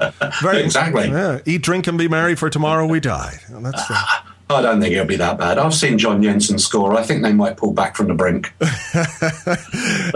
Very, 0.43 0.59
Exactly. 0.63 1.07
Yeah, 1.09 1.39
eat, 1.47 1.63
drink, 1.63 1.87
and 1.87 1.97
be 1.97 2.07
merry, 2.07 2.35
for 2.35 2.51
tomorrow 2.51 2.85
we 2.85 2.99
die. 2.99 3.39
And 3.47 3.65
that's 3.65 3.87
the, 3.87 3.95
I 4.51 4.61
don't 4.61 4.81
think 4.81 4.93
it'll 4.93 5.05
be 5.05 5.15
that 5.15 5.37
bad. 5.39 5.57
I've 5.59 5.75
seen 5.75 5.97
John 5.99 6.21
Jensen 6.23 6.57
score. 6.57 6.95
I 6.95 7.03
think 7.03 7.21
they 7.21 7.33
might 7.33 7.57
pull 7.57 7.71
back 7.73 7.95
from 7.95 8.07
the 8.07 8.15
brink. 8.15 8.51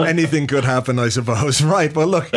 anything 0.00 0.46
could 0.48 0.64
happen, 0.64 0.98
I 0.98 1.08
suppose. 1.08 1.62
Right. 1.62 1.94
Well, 1.94 2.08
look, 2.08 2.32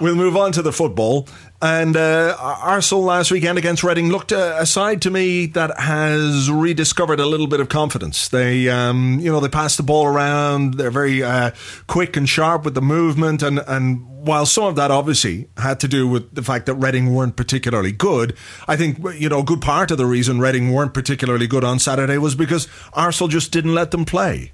we'll 0.00 0.14
move 0.14 0.36
on 0.36 0.52
to 0.52 0.62
the 0.62 0.72
football. 0.72 1.26
And 1.62 1.94
uh, 1.94 2.36
Arsenal 2.38 3.04
last 3.04 3.30
weekend 3.30 3.58
against 3.58 3.84
Reading 3.84 4.08
looked 4.08 4.32
a, 4.32 4.62
a, 4.62 4.64
side 4.64 5.02
to 5.02 5.10
me 5.10 5.44
that 5.46 5.78
has 5.78 6.50
rediscovered 6.50 7.20
a 7.20 7.26
little 7.26 7.46
bit 7.46 7.60
of 7.60 7.68
confidence. 7.68 8.28
They, 8.28 8.70
um, 8.70 9.18
you 9.20 9.30
know, 9.30 9.40
they 9.40 9.48
pass 9.48 9.76
the 9.76 9.82
ball 9.82 10.06
around. 10.06 10.74
They're 10.74 10.90
very 10.90 11.22
uh, 11.22 11.50
quick 11.86 12.16
and 12.16 12.26
sharp 12.26 12.64
with 12.64 12.74
the 12.74 12.80
movement. 12.80 13.42
And, 13.42 13.58
and 13.66 14.06
while 14.08 14.46
some 14.46 14.64
of 14.64 14.76
that 14.76 14.90
obviously 14.90 15.50
had 15.58 15.80
to 15.80 15.88
do 15.88 16.08
with 16.08 16.34
the 16.34 16.42
fact 16.42 16.64
that 16.64 16.76
Reading 16.76 17.14
weren't 17.14 17.36
particularly 17.36 17.92
good, 17.92 18.34
I 18.66 18.76
think, 18.76 18.98
you 19.18 19.28
know, 19.28 19.40
a 19.40 19.44
good 19.44 19.60
part 19.60 19.90
of 19.90 19.98
the 19.98 20.06
reason 20.06 20.40
Reading 20.40 20.72
weren't 20.72 20.94
particularly 20.94 21.46
good 21.46 21.62
on 21.64 21.78
Saturday 21.78 22.16
was 22.16 22.34
because 22.34 22.68
Arsenal 22.94 23.28
just 23.28 23.52
didn't 23.52 23.74
let 23.74 23.90
them 23.90 24.06
play. 24.06 24.52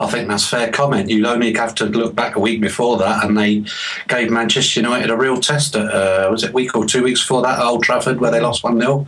I 0.00 0.06
think 0.08 0.28
that's 0.28 0.46
fair 0.46 0.70
comment. 0.70 1.10
You'd 1.10 1.26
only 1.26 1.52
have 1.54 1.74
to 1.76 1.86
look 1.86 2.14
back 2.14 2.36
a 2.36 2.40
week 2.40 2.60
before 2.60 2.98
that, 2.98 3.24
and 3.24 3.36
they 3.36 3.64
gave 4.06 4.30
Manchester 4.30 4.80
United 4.80 5.10
a 5.10 5.16
real 5.16 5.40
test. 5.40 5.74
At, 5.74 5.92
uh, 5.92 6.28
was 6.30 6.44
it 6.44 6.50
a 6.50 6.52
week 6.52 6.76
or 6.76 6.84
two 6.84 7.02
weeks 7.02 7.20
before 7.20 7.42
that 7.42 7.58
at 7.58 7.64
Old 7.64 7.82
Trafford, 7.82 8.20
where 8.20 8.30
they 8.30 8.40
lost 8.40 8.62
one 8.62 8.78
0 8.78 9.06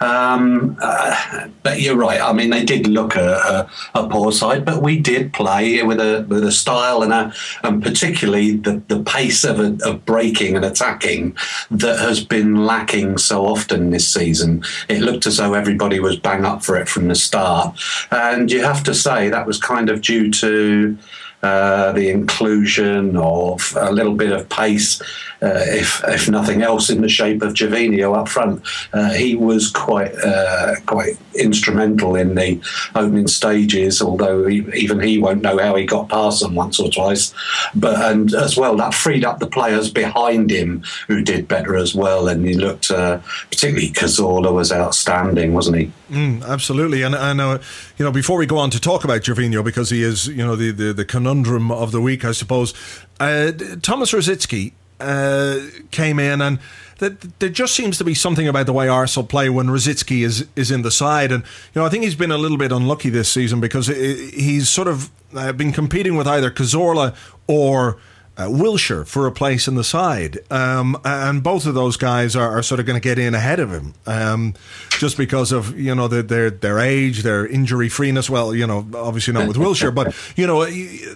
um, 0.00 0.76
uh, 0.80 1.48
but 1.62 1.80
you're 1.80 1.96
right. 1.96 2.20
I 2.20 2.32
mean, 2.32 2.50
they 2.50 2.64
did 2.64 2.86
look 2.86 3.16
a, 3.16 3.68
a, 3.94 4.00
a, 4.00 4.08
poor 4.08 4.32
side, 4.32 4.64
but 4.64 4.82
we 4.82 4.98
did 4.98 5.32
play 5.32 5.82
with 5.82 6.00
a 6.00 6.24
with 6.28 6.44
a 6.44 6.52
style 6.52 7.02
and 7.02 7.12
a 7.12 7.32
and 7.62 7.82
particularly 7.82 8.56
the, 8.56 8.82
the 8.88 9.02
pace 9.02 9.44
of, 9.44 9.60
a, 9.60 9.78
of 9.84 10.04
breaking 10.04 10.56
and 10.56 10.64
attacking 10.64 11.36
that 11.70 11.98
has 11.98 12.24
been 12.24 12.66
lacking 12.66 13.18
so 13.18 13.46
often 13.46 13.90
this 13.90 14.08
season. 14.08 14.62
It 14.88 15.00
looked 15.00 15.26
as 15.26 15.36
though 15.36 15.54
everybody 15.54 16.00
was 16.00 16.18
bang 16.18 16.44
up 16.44 16.64
for 16.64 16.76
it 16.76 16.88
from 16.88 17.08
the 17.08 17.14
start, 17.14 17.78
and 18.10 18.50
you 18.50 18.62
have 18.62 18.82
to 18.84 18.94
say 18.94 19.28
that 19.28 19.46
was 19.46 19.58
kind 19.58 19.88
of 19.88 20.02
due 20.02 20.30
to 20.32 20.98
uh, 21.42 21.90
the 21.92 22.08
inclusion 22.08 23.16
of 23.16 23.76
a 23.76 23.92
little 23.92 24.14
bit 24.14 24.30
of 24.30 24.48
pace, 24.48 25.00
uh, 25.42 25.64
if 25.66 26.00
if 26.06 26.28
nothing 26.28 26.62
else, 26.62 26.88
in 26.88 27.00
the 27.00 27.08
shape 27.08 27.42
of 27.42 27.54
Gervinho 27.54 28.16
up 28.16 28.28
front. 28.28 28.62
Uh, 28.92 29.12
he 29.12 29.34
was 29.34 29.68
quite 29.68 30.14
uh, 30.24 30.76
quite 30.86 31.18
instrumental 31.34 32.14
in 32.14 32.36
the 32.36 32.60
opening 32.94 33.26
stages, 33.26 34.00
although 34.00 34.46
he, 34.46 34.64
even 34.74 35.00
he 35.00 35.18
won't 35.18 35.42
know 35.42 35.58
how 35.58 35.74
he 35.74 35.84
got 35.84 36.08
past 36.08 36.42
them 36.42 36.54
once 36.54 36.78
or 36.78 36.88
twice. 36.90 37.34
But 37.74 38.00
and 38.12 38.32
as 38.34 38.56
well, 38.56 38.76
that 38.76 38.94
freed 38.94 39.24
up 39.24 39.40
the 39.40 39.48
players 39.48 39.90
behind 39.90 40.50
him 40.50 40.84
who 41.08 41.22
did 41.22 41.48
better 41.48 41.76
as 41.76 41.94
well. 41.94 42.28
And 42.28 42.46
he 42.46 42.54
looked 42.54 42.90
uh, 42.90 43.18
particularly 43.50 43.90
Cazorla 43.90 44.52
was 44.52 44.70
outstanding, 44.70 45.54
wasn't 45.54 45.78
he? 45.78 45.92
Mm, 46.10 46.44
absolutely, 46.44 47.02
and 47.02 47.14
know 47.14 47.58
you 47.96 48.04
know 48.04 48.12
before 48.12 48.36
we 48.36 48.46
go 48.46 48.58
on 48.58 48.70
to 48.70 48.80
talk 48.80 49.02
about 49.02 49.22
Gervinho 49.22 49.64
because 49.64 49.90
he 49.90 50.02
is 50.02 50.28
you 50.28 50.44
know 50.44 50.56
the 50.56 50.70
the, 50.70 50.92
the 50.92 51.04
conundrum 51.32 51.70
of 51.70 51.92
the 51.92 52.00
week, 52.00 52.24
I 52.24 52.32
suppose. 52.32 52.74
Uh, 53.18 53.52
Thomas 53.80 54.12
Rosicky 54.12 54.72
uh, 55.00 55.60
came 55.90 56.18
in 56.18 56.40
and 56.40 56.58
there 56.98 57.48
just 57.48 57.74
seems 57.74 57.98
to 57.98 58.04
be 58.04 58.14
something 58.14 58.46
about 58.46 58.66
the 58.66 58.72
way 58.72 58.86
Arsenal 58.86 59.26
play 59.26 59.48
when 59.48 59.66
Rosicky 59.66 60.22
is 60.22 60.46
is 60.54 60.70
in 60.70 60.82
the 60.82 60.90
side, 60.92 61.32
and 61.32 61.42
you 61.42 61.80
know 61.80 61.84
I 61.84 61.88
think 61.88 62.04
he's 62.04 62.14
been 62.14 62.30
a 62.30 62.38
little 62.38 62.56
bit 62.56 62.70
unlucky 62.70 63.10
this 63.10 63.28
season 63.28 63.60
because 63.60 63.88
he's 63.88 64.68
sort 64.68 64.86
of 64.86 65.10
uh, 65.34 65.52
been 65.52 65.72
competing 65.72 66.14
with 66.14 66.28
either 66.28 66.48
Cazorla 66.48 67.16
or 67.48 67.98
uh, 68.42 68.48
Wilshere 68.48 69.06
for 69.06 69.26
a 69.26 69.32
place 69.32 69.68
in 69.68 69.74
the 69.74 69.84
side. 69.84 70.38
Um, 70.50 70.98
and 71.04 71.42
both 71.42 71.66
of 71.66 71.74
those 71.74 71.96
guys 71.96 72.34
are, 72.34 72.58
are 72.58 72.62
sort 72.62 72.80
of 72.80 72.86
going 72.86 73.00
to 73.00 73.02
get 73.02 73.18
in 73.18 73.34
ahead 73.34 73.60
of 73.60 73.70
him 73.70 73.94
um, 74.06 74.54
just 74.90 75.16
because 75.16 75.52
of, 75.52 75.78
you 75.78 75.94
know, 75.94 76.08
their, 76.08 76.22
their, 76.22 76.50
their 76.50 76.78
age, 76.78 77.22
their 77.22 77.46
injury 77.46 77.88
freeness. 77.88 78.28
Well, 78.28 78.54
you 78.54 78.66
know, 78.66 78.86
obviously 78.94 79.34
not 79.34 79.46
with 79.46 79.56
Wilshere, 79.56 79.94
but, 79.94 80.14
you 80.36 80.46
know, 80.46 80.64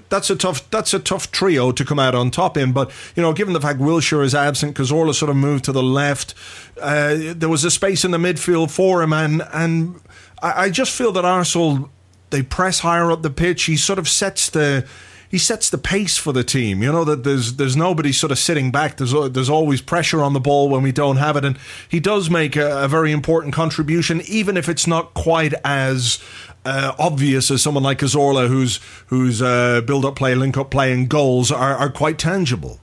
that's 0.09 0.31
a 0.31 0.37
tough 0.37 0.69
that's 0.71 0.95
a 0.95 0.99
tough 0.99 1.33
trio 1.33 1.73
to 1.73 1.85
come 1.85 1.99
out 1.99 2.15
on 2.15 2.31
top 2.31 2.57
in. 2.57 2.73
But, 2.73 2.91
you 3.17 3.23
know, 3.23 3.33
given 3.33 3.55
the 3.55 3.61
fact 3.61 3.81
Wilshere 3.81 4.25
is 4.25 4.35
absent, 4.35 4.77
Cazorla 4.77 5.15
sort 5.15 5.31
of 5.31 5.37
moved 5.37 5.65
to 5.65 5.73
the 5.73 5.83
left, 5.83 6.35
uh, 6.81 7.17
there 7.35 7.49
was 7.49 7.65
a 7.65 7.71
space 7.71 8.05
in 8.05 8.13
the 8.13 8.19
midfield 8.19 8.71
for 8.71 9.03
him. 9.03 9.13
And, 9.13 9.43
and 9.53 10.01
I, 10.43 10.65
I 10.65 10.71
just 10.71 10.93
feel 10.93 11.13
that 11.13 11.25
Arsenal, 11.25 11.91
they 12.31 12.43
press 12.43 12.81
higher 12.81 13.11
up 13.11 13.23
the 13.23 13.31
pitch. 13.31 13.65
He 13.65 13.77
sort 13.77 13.99
of 13.99 14.09
sets 14.09 14.51
the 14.51 14.87
he 15.29 15.39
sets 15.39 15.71
the 15.71 15.79
pace 15.79 16.17
for 16.17 16.33
the 16.33 16.45
team. 16.45 16.83
You 16.83 16.93
know 16.93 17.05
that 17.05 17.25
there's 17.25 17.55
there's 17.55 17.77
nobody 17.77 18.13
sort 18.13 18.33
of 18.33 18.39
sitting 18.39 18.71
back. 18.71 18.97
There's 18.97 19.13
there's 19.33 19.51
always 19.51 19.81
pressure 19.81 20.23
on 20.23 20.33
the 20.33 20.41
ball 20.41 20.69
when 20.69 20.83
we 20.83 20.93
don't 20.93 21.17
have 21.17 21.37
it, 21.37 21.45
and 21.45 21.59
he 21.89 22.01
does 22.01 22.31
make 22.31 22.57
a, 22.57 22.85
a 22.85 22.89
very 22.89 23.13
important 23.13 23.55
contribution, 23.55 24.21
even 24.27 24.57
if 24.57 24.69
it's 24.69 24.87
not 24.87 25.15
quite 25.15 25.55
as 25.65 26.19
uh, 26.65 26.95
obvious 26.99 27.51
as 27.51 27.63
someone 27.63 27.83
like 27.83 27.99
Cazorla, 27.99 28.49
whose 28.49 28.81
whose 29.07 29.41
uh, 29.41 29.81
build 29.83 30.05
up 30.05 30.17
play, 30.17 30.35
link 30.35 30.57
up 30.57 30.71
play, 30.71 30.93
and 30.93 31.09
goals 31.09 31.51
are, 31.51 31.77
are 31.77 31.91
quite 31.91 32.19
tangible. 32.19 32.81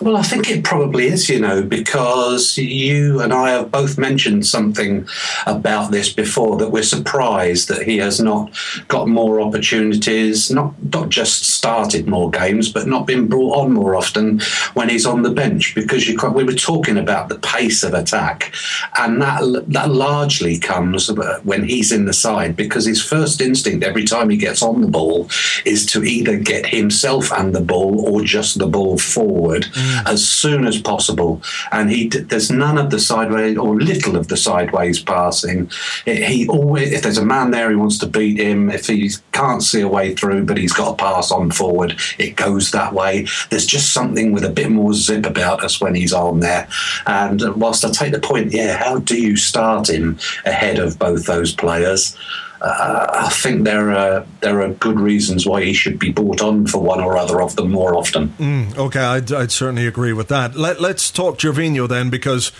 Well, 0.00 0.16
I 0.16 0.22
think 0.22 0.50
it 0.50 0.64
probably 0.64 1.06
is, 1.06 1.28
you 1.28 1.40
know, 1.40 1.62
because 1.62 2.56
you 2.56 3.20
and 3.20 3.32
I 3.32 3.50
have 3.50 3.70
both 3.70 3.98
mentioned 3.98 4.46
something 4.46 5.06
about 5.46 5.90
this 5.90 6.12
before 6.12 6.56
that 6.58 6.70
we're 6.70 6.82
surprised 6.82 7.68
that 7.68 7.82
he 7.82 7.98
has 7.98 8.20
not 8.20 8.50
got 8.88 9.08
more 9.08 9.40
opportunities, 9.40 10.50
not 10.50 10.74
not 10.92 11.08
just 11.08 11.44
started 11.44 12.08
more 12.08 12.30
games, 12.30 12.72
but 12.72 12.86
not 12.86 13.06
been 13.06 13.28
brought 13.28 13.58
on 13.58 13.72
more 13.72 13.94
often 13.94 14.40
when 14.74 14.88
he's 14.88 15.06
on 15.06 15.22
the 15.22 15.30
bench. 15.30 15.74
Because 15.74 16.08
you, 16.08 16.18
we 16.34 16.44
were 16.44 16.52
talking 16.52 16.96
about 16.96 17.28
the 17.28 17.38
pace 17.38 17.82
of 17.82 17.94
attack, 17.94 18.54
and 18.98 19.20
that 19.22 19.64
that 19.68 19.90
largely 19.90 20.58
comes 20.58 21.10
when 21.44 21.64
he's 21.64 21.92
in 21.92 22.06
the 22.06 22.12
side 22.12 22.56
because 22.56 22.86
his 22.86 23.02
first 23.02 23.40
instinct 23.40 23.84
every 23.84 24.04
time 24.04 24.30
he 24.30 24.36
gets 24.36 24.62
on 24.62 24.80
the 24.80 24.88
ball 24.88 25.28
is 25.64 25.86
to 25.86 26.02
either 26.04 26.36
get 26.38 26.66
himself 26.66 27.32
and 27.32 27.54
the 27.54 27.60
ball 27.60 28.00
or 28.06 28.22
just 28.22 28.58
the 28.58 28.66
ball 28.66 28.98
forward 28.98 29.59
forward 29.60 29.74
mm. 29.74 30.12
as 30.12 30.26
soon 30.26 30.66
as 30.66 30.80
possible. 30.80 31.42
And 31.72 31.90
he 31.90 32.08
there's 32.08 32.50
none 32.50 32.78
of 32.78 32.90
the 32.90 32.98
sideways 32.98 33.56
or 33.56 33.76
little 33.76 34.16
of 34.16 34.28
the 34.28 34.36
sideways 34.36 35.00
passing. 35.00 35.70
It, 36.06 36.24
he 36.24 36.48
always 36.48 36.92
if 36.92 37.02
there's 37.02 37.18
a 37.18 37.24
man 37.24 37.50
there, 37.50 37.70
he 37.70 37.76
wants 37.76 37.98
to 37.98 38.06
beat 38.06 38.38
him. 38.38 38.70
If 38.70 38.86
he 38.86 39.10
can't 39.32 39.62
see 39.62 39.80
a 39.80 39.88
way 39.88 40.14
through, 40.14 40.44
but 40.44 40.58
he's 40.58 40.72
got 40.72 40.92
a 40.92 40.96
pass 40.96 41.30
on 41.30 41.50
forward, 41.50 41.98
it 42.18 42.36
goes 42.36 42.70
that 42.70 42.92
way. 42.92 43.26
There's 43.50 43.66
just 43.66 43.92
something 43.92 44.32
with 44.32 44.44
a 44.44 44.50
bit 44.50 44.70
more 44.70 44.92
zip 44.94 45.26
about 45.26 45.64
us 45.64 45.80
when 45.80 45.94
he's 45.94 46.12
on 46.12 46.40
there. 46.40 46.68
And 47.06 47.54
whilst 47.56 47.84
I 47.84 47.90
take 47.90 48.12
the 48.12 48.20
point, 48.20 48.52
yeah, 48.52 48.76
how 48.76 48.98
do 48.98 49.20
you 49.20 49.36
start 49.36 49.90
him 49.90 50.18
ahead 50.44 50.78
of 50.78 50.98
both 50.98 51.26
those 51.26 51.54
players? 51.54 52.16
Uh, 52.60 53.06
I 53.26 53.30
think 53.30 53.64
there 53.64 53.90
are 53.90 54.26
there 54.40 54.60
are 54.60 54.68
good 54.68 55.00
reasons 55.00 55.46
why 55.46 55.64
he 55.64 55.72
should 55.72 55.98
be 55.98 56.12
brought 56.12 56.42
on 56.42 56.66
for 56.66 56.82
one 56.82 57.00
or 57.00 57.16
other 57.16 57.40
of 57.40 57.56
them 57.56 57.70
more 57.70 57.94
often. 57.94 58.28
Mm, 58.30 58.76
okay, 58.76 59.00
I'd, 59.00 59.32
I'd, 59.32 59.50
certainly 59.50 59.86
agree 59.86 60.12
with 60.12 60.28
that. 60.28 60.56
Let, 60.56 60.78
us 60.80 61.10
talk 61.10 61.38
Gervinho 61.38 61.88
then, 61.88 62.10
because 62.10 62.52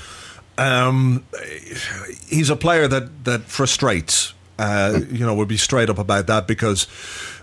um, 0.57 1.25
he's 2.29 2.49
a 2.49 2.57
player 2.57 2.89
that 2.89 3.25
that 3.25 3.43
frustrates. 3.43 4.33
Uh, 4.59 5.01
you 5.11 5.25
know, 5.25 5.35
we'll 5.35 5.47
be 5.47 5.57
straight 5.57 5.89
up 5.89 5.99
about 5.99 6.27
that 6.27 6.47
because 6.47 6.87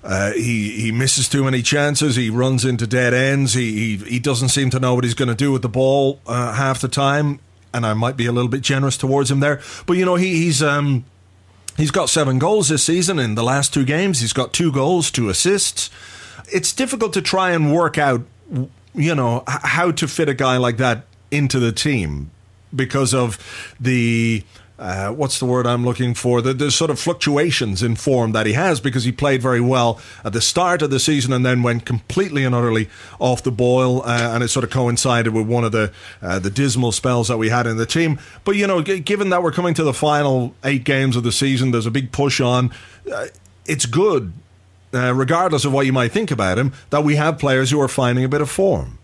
uh, 0.03 0.31
he 0.33 0.71
he 0.81 0.91
misses 0.91 1.29
too 1.29 1.43
many 1.43 1.61
chances. 1.61 2.15
He 2.15 2.31
runs 2.31 2.65
into 2.65 2.87
dead 2.87 3.13
ends. 3.13 3.53
He 3.53 3.97
he, 3.97 4.05
he 4.05 4.19
doesn't 4.19 4.49
seem 4.49 4.71
to 4.71 4.79
know 4.79 4.95
what 4.95 5.03
he's 5.03 5.15
going 5.15 5.29
to 5.29 5.35
do 5.35 5.51
with 5.51 5.61
the 5.61 5.69
ball 5.69 6.21
uh, 6.25 6.53
half 6.53 6.81
the 6.81 6.87
time. 6.87 7.39
And 7.73 7.85
I 7.85 7.93
might 7.93 8.17
be 8.17 8.25
a 8.25 8.31
little 8.31 8.49
bit 8.49 8.61
generous 8.61 8.97
towards 8.97 9.29
him 9.29 9.41
there, 9.41 9.61
but 9.85 9.97
you 9.97 10.05
know 10.05 10.15
he, 10.15 10.35
he's 10.37 10.63
um, 10.63 11.05
He's 11.77 11.91
got 11.91 12.09
seven 12.09 12.39
goals 12.39 12.69
this 12.69 12.83
season 12.83 13.19
in 13.19 13.35
the 13.35 13.43
last 13.43 13.73
two 13.73 13.85
games. 13.85 14.19
He's 14.19 14.33
got 14.33 14.51
two 14.51 14.71
goals, 14.71 15.11
two 15.11 15.29
assists. 15.29 15.91
It's 16.51 16.73
difficult 16.73 17.13
to 17.13 17.21
try 17.21 17.51
and 17.51 17.71
work 17.71 17.99
out, 17.99 18.21
you 18.95 19.13
know, 19.13 19.43
how 19.47 19.91
to 19.91 20.07
fit 20.07 20.27
a 20.27 20.33
guy 20.33 20.57
like 20.57 20.77
that 20.77 21.05
into 21.29 21.59
the 21.59 21.71
team 21.71 22.31
because 22.75 23.13
of 23.13 23.37
the 23.79 24.43
uh, 24.79 25.09
what's 25.11 25.39
the 25.39 25.45
word 25.45 25.65
I'm 25.65 25.83
looking 25.83 26.13
for? 26.13 26.41
The, 26.41 26.53
the, 26.53 26.69
sort 26.69 26.91
of 26.91 26.99
fluctuations 26.99 27.81
in 27.81 27.95
form 27.95 28.31
that 28.33 28.45
he 28.45 28.53
has 28.53 28.79
because 28.79 29.05
he 29.05 29.11
played 29.11 29.41
very 29.41 29.61
well 29.61 29.99
at 30.23 30.33
the 30.33 30.41
start 30.41 30.83
of 30.83 30.91
the 30.91 30.99
season 30.99 31.33
and 31.33 31.43
then 31.43 31.63
went 31.63 31.85
completely 31.85 32.43
and 32.43 32.53
utterly 32.53 32.87
off 33.19 33.41
the 33.41 33.51
boil, 33.51 34.03
uh, 34.03 34.31
and 34.33 34.43
it 34.43 34.49
sort 34.49 34.63
of 34.63 34.69
coincided 34.69 35.33
with 35.33 35.47
one 35.47 35.63
of 35.63 35.71
the 35.71 35.91
uh, 36.21 36.37
the 36.37 36.51
dismal 36.51 36.91
spells 36.91 37.27
that 37.27 37.37
we 37.37 37.49
had 37.49 37.65
in 37.65 37.77
the 37.77 37.87
team. 37.87 38.19
But 38.43 38.55
you 38.55 38.67
know, 38.67 38.83
g- 38.83 38.99
given 38.99 39.29
that 39.29 39.41
we're 39.41 39.51
coming 39.51 39.73
to 39.75 39.83
the 39.83 39.93
final 39.93 40.53
eight 40.63 40.83
games 40.83 41.15
of 41.15 41.23
the 41.23 41.31
season, 41.31 41.71
there's 41.71 41.87
a 41.87 41.91
big 41.91 42.11
push 42.11 42.39
on. 42.39 42.71
Uh, 43.11 43.27
it's 43.65 43.87
good, 43.87 44.31
uh, 44.93 45.13
regardless 45.13 45.65
of 45.65 45.73
what 45.73 45.87
you 45.87 45.93
might 45.93 46.11
think 46.11 46.29
about 46.29 46.59
him, 46.59 46.73
that 46.91 47.03
we 47.03 47.15
have 47.15 47.39
players 47.39 47.71
who 47.71 47.81
are 47.81 47.87
finding 47.87 48.23
a 48.23 48.29
bit 48.29 48.41
of 48.41 48.49
form. 48.49 48.99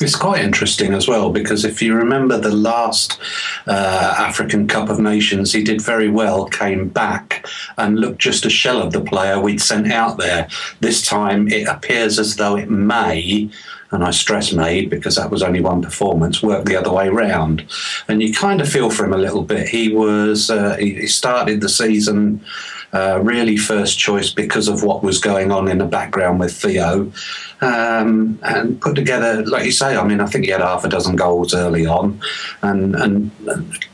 It's 0.00 0.14
quite 0.14 0.44
interesting 0.44 0.94
as 0.94 1.08
well 1.08 1.30
because 1.30 1.64
if 1.64 1.82
you 1.82 1.92
remember 1.92 2.38
the 2.38 2.54
last 2.54 3.18
uh, 3.66 4.14
African 4.16 4.68
Cup 4.68 4.88
of 4.90 5.00
Nations, 5.00 5.52
he 5.52 5.64
did 5.64 5.80
very 5.80 6.08
well, 6.08 6.46
came 6.46 6.88
back 6.88 7.44
and 7.76 7.98
looked 7.98 8.20
just 8.20 8.46
a 8.46 8.50
shell 8.50 8.80
of 8.80 8.92
the 8.92 9.00
player 9.00 9.40
we'd 9.40 9.60
sent 9.60 9.90
out 9.90 10.16
there. 10.18 10.48
This 10.78 11.04
time 11.04 11.48
it 11.48 11.66
appears 11.66 12.20
as 12.20 12.36
though 12.36 12.56
it 12.56 12.70
may, 12.70 13.50
and 13.90 14.04
I 14.04 14.12
stress 14.12 14.52
may 14.52 14.86
because 14.86 15.16
that 15.16 15.32
was 15.32 15.42
only 15.42 15.60
one 15.60 15.82
performance, 15.82 16.44
work 16.44 16.64
the 16.64 16.76
other 16.76 16.92
way 16.92 17.08
round. 17.08 17.66
And 18.06 18.22
you 18.22 18.32
kind 18.32 18.60
of 18.60 18.68
feel 18.68 18.90
for 18.90 19.04
him 19.04 19.12
a 19.12 19.18
little 19.18 19.42
bit. 19.42 19.68
He 19.68 19.92
was, 19.92 20.48
uh, 20.48 20.76
he 20.76 21.08
started 21.08 21.60
the 21.60 21.68
season. 21.68 22.44
Uh, 22.90 23.20
really 23.22 23.58
first 23.58 23.98
choice 23.98 24.30
because 24.30 24.66
of 24.66 24.82
what 24.82 25.02
was 25.02 25.20
going 25.20 25.52
on 25.52 25.68
in 25.68 25.76
the 25.76 25.84
background 25.84 26.40
with 26.40 26.56
Theo 26.56 27.12
um, 27.60 28.38
and 28.42 28.80
put 28.80 28.94
together, 28.94 29.44
like 29.46 29.64
you 29.64 29.72
say. 29.72 29.96
I 29.96 30.04
mean, 30.04 30.20
I 30.20 30.26
think 30.26 30.44
he 30.44 30.50
had 30.50 30.60
half 30.60 30.84
a 30.84 30.88
dozen 30.88 31.16
goals 31.16 31.54
early 31.54 31.86
on, 31.86 32.20
and 32.62 32.94
and 32.94 33.30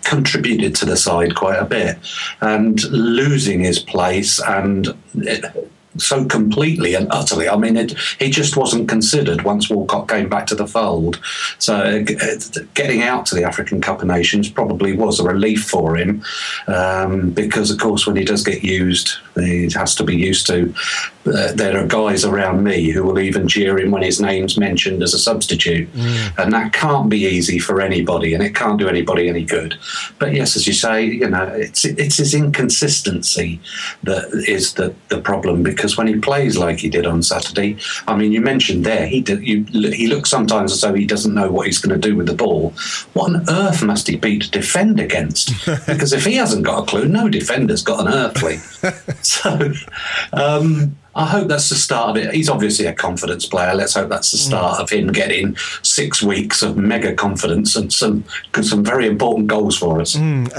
contributed 0.03 0.75
to 0.77 0.87
the 0.87 0.97
side 0.97 1.35
quite 1.35 1.59
a 1.59 1.65
bit. 1.65 1.99
And 2.41 2.83
losing 2.91 3.61
his 3.61 3.79
place 3.79 4.41
and. 4.41 4.89
It, 5.15 5.71
so 5.97 6.25
completely 6.25 6.95
and 6.95 7.07
utterly. 7.11 7.49
I 7.49 7.57
mean, 7.57 7.77
it, 7.77 7.97
he 8.19 8.31
just 8.31 8.57
wasn't 8.57 8.89
considered 8.89 9.43
once 9.43 9.71
Walcott 9.71 10.09
came 10.09 10.29
back 10.29 10.47
to 10.49 10.55
the 10.55 10.67
fold. 10.67 11.21
So 11.59 11.77
uh, 11.77 12.61
getting 12.75 13.03
out 13.03 13.27
to 13.27 13.35
the 13.35 13.45
African 13.45 13.81
Cup 13.81 14.03
of 14.03 14.09
Nations 14.09 14.49
probably 14.49 14.97
was 14.97 15.21
a 15.21 15.25
relief 15.25 15.65
for 15.65 15.97
him 15.97 16.25
um, 16.67 17.31
because, 17.31 17.71
of 17.71 17.79
course, 17.79 18.07
when 18.07 18.17
he 18.17 18.25
does 18.25 18.43
get 18.43 18.63
used, 18.63 19.13
he 19.37 19.71
has 19.75 19.95
to 19.97 20.05
be 20.05 20.17
used 20.17 20.47
to. 20.49 20.75
Uh, 21.27 21.53
there 21.53 21.83
are 21.83 21.87
guys 21.87 22.25
around 22.25 22.63
me 22.63 22.91
who 22.91 23.03
will 23.03 23.19
even 23.19 23.49
jeer 23.49 23.79
him 23.79 23.91
when 23.91 24.03
his 24.03 24.21
name's 24.21 24.59
mentioned 24.59 25.03
as 25.03 25.15
a 25.15 25.19
substitute, 25.19 25.91
mm. 25.95 26.39
and 26.39 26.53
that 26.53 26.73
can't 26.73 27.09
be 27.09 27.21
easy 27.21 27.59
for 27.59 27.81
anybody, 27.81 28.35
and 28.35 28.43
it 28.43 28.55
can't 28.55 28.79
do 28.79 28.89
anybody 28.89 29.29
any 29.29 29.45
good. 29.45 29.79
But 30.19 30.35
yes, 30.35 30.55
as 30.55 30.67
you 30.67 30.75
say, 30.75 31.05
you 31.05 31.31
know, 31.31 31.45
it's 31.45 31.85
it's 31.85 32.19
his 32.19 32.35
inconsistency 32.35 33.61
that 34.03 34.25
is 34.47 34.75
the 34.75 34.95
the 35.09 35.21
problem 35.21 35.63
because 35.63 35.97
when 35.97 36.07
he 36.07 36.17
plays 36.17 36.59
like 36.59 36.79
he 36.79 36.91
did 36.91 37.07
on 37.07 37.23
Saturday, 37.23 37.79
I 38.07 38.17
mean, 38.17 38.33
you 38.33 38.43
mentioned 38.43 38.85
there 38.85 39.07
he 39.07 39.21
did, 39.23 39.43
you, 39.43 39.65
he 39.65 40.07
looks 40.07 40.29
sometimes 40.29 40.73
as 40.73 40.83
though 40.83 40.95
he 40.95 41.07
doesn't 41.07 41.35
know 41.35 41.51
what 41.51 41.67
he's 41.67 41.79
going 41.79 41.99
to 41.99 42.09
do 42.09 42.17
with 42.17 42.27
the 42.27 42.35
ball. 42.35 42.75
What 43.15 43.35
on 43.35 43.49
earth 43.49 43.83
must 43.83 44.09
he 44.09 44.17
be 44.17 44.39
to 44.39 44.51
defend 44.51 45.01
against? 45.01 45.53
because 45.87 46.13
if 46.13 46.25
he 46.25 46.35
hasn't 46.35 46.67
got 46.67 46.83
a 46.83 46.87
clue, 46.87 47.09
no 47.09 47.29
defender's 47.29 47.83
got 47.83 48.07
an 48.07 48.13
earthly. 48.13 48.57
so. 49.23 49.73
Um, 50.33 50.97
I 51.17 51.27
hope 51.27 51.49
that's 51.49 51.69
the 51.69 51.77
start 51.77 52.11
of 52.11 52.17
it. 52.17 52.35
He's 52.35 52.49
obviously 52.49 52.87
a 52.87 52.93
confidence 52.93 53.47
player. 53.47 53.75
Let's 53.75 53.95
hope 53.95 54.09
that's 54.09 54.33
the 54.33 54.39
mm. 54.39 54.47
start 54.47 54.79
mm. 54.79 54.83
of 54.83 54.91
him 54.91 55.13
getting 55.13 55.57
six 55.83 56.23
weeks 56.23 56.63
of 56.63 56.77
mega 56.77 57.15
confidence 57.15 57.77
and 57.77 57.93
some 57.93 58.25
some 58.63 58.85
very 58.85 59.07
important 59.07 59.47
goals 59.47 59.77
for 59.77 60.01
us. 60.01 60.17
Mm. 60.17 60.51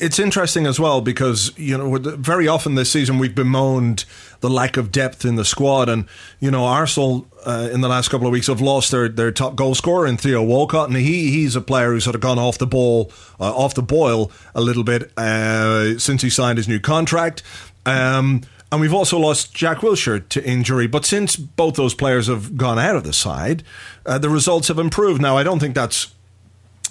It's 0.00 0.18
interesting 0.18 0.66
as 0.66 0.78
well 0.78 1.00
because 1.00 1.52
you 1.56 1.76
know 1.76 1.96
very 1.98 2.46
often 2.46 2.74
this 2.74 2.92
season 2.92 3.18
we've 3.18 3.34
bemoaned 3.34 4.04
the 4.40 4.50
lack 4.50 4.76
of 4.76 4.92
depth 4.92 5.24
in 5.24 5.36
the 5.36 5.44
squad, 5.44 5.88
and 5.88 6.06
you 6.38 6.50
know 6.50 6.64
Arsenal 6.64 7.26
uh, 7.46 7.68
in 7.72 7.80
the 7.80 7.88
last 7.88 8.08
couple 8.08 8.26
of 8.26 8.32
weeks 8.32 8.46
have 8.46 8.60
lost 8.60 8.90
their, 8.90 9.08
their 9.08 9.32
top 9.32 9.56
goal 9.56 9.74
scorer 9.74 10.06
in 10.06 10.16
Theo 10.16 10.42
Walcott, 10.42 10.88
and 10.88 10.96
he 10.96 11.30
he's 11.30 11.56
a 11.56 11.60
player 11.60 11.92
who's 11.92 12.04
sort 12.04 12.14
of 12.14 12.20
gone 12.20 12.38
off 12.38 12.58
the 12.58 12.66
ball, 12.66 13.10
uh, 13.40 13.54
off 13.56 13.74
the 13.74 13.82
boil 13.82 14.30
a 14.54 14.60
little 14.60 14.84
bit 14.84 15.10
uh, 15.16 15.98
since 15.98 16.22
he 16.22 16.30
signed 16.30 16.58
his 16.58 16.68
new 16.68 16.78
contract. 16.78 17.42
Um, 17.86 18.42
and 18.74 18.80
we've 18.80 18.92
also 18.92 19.18
lost 19.20 19.54
Jack 19.54 19.78
Wilshere 19.78 20.28
to 20.30 20.44
injury. 20.44 20.88
But 20.88 21.04
since 21.04 21.36
both 21.36 21.76
those 21.76 21.94
players 21.94 22.26
have 22.26 22.56
gone 22.56 22.76
out 22.76 22.96
of 22.96 23.04
the 23.04 23.12
side, 23.12 23.62
uh, 24.04 24.18
the 24.18 24.28
results 24.28 24.66
have 24.66 24.80
improved. 24.80 25.22
Now, 25.22 25.36
I 25.36 25.44
don't 25.44 25.60
think 25.60 25.76
that's 25.76 26.12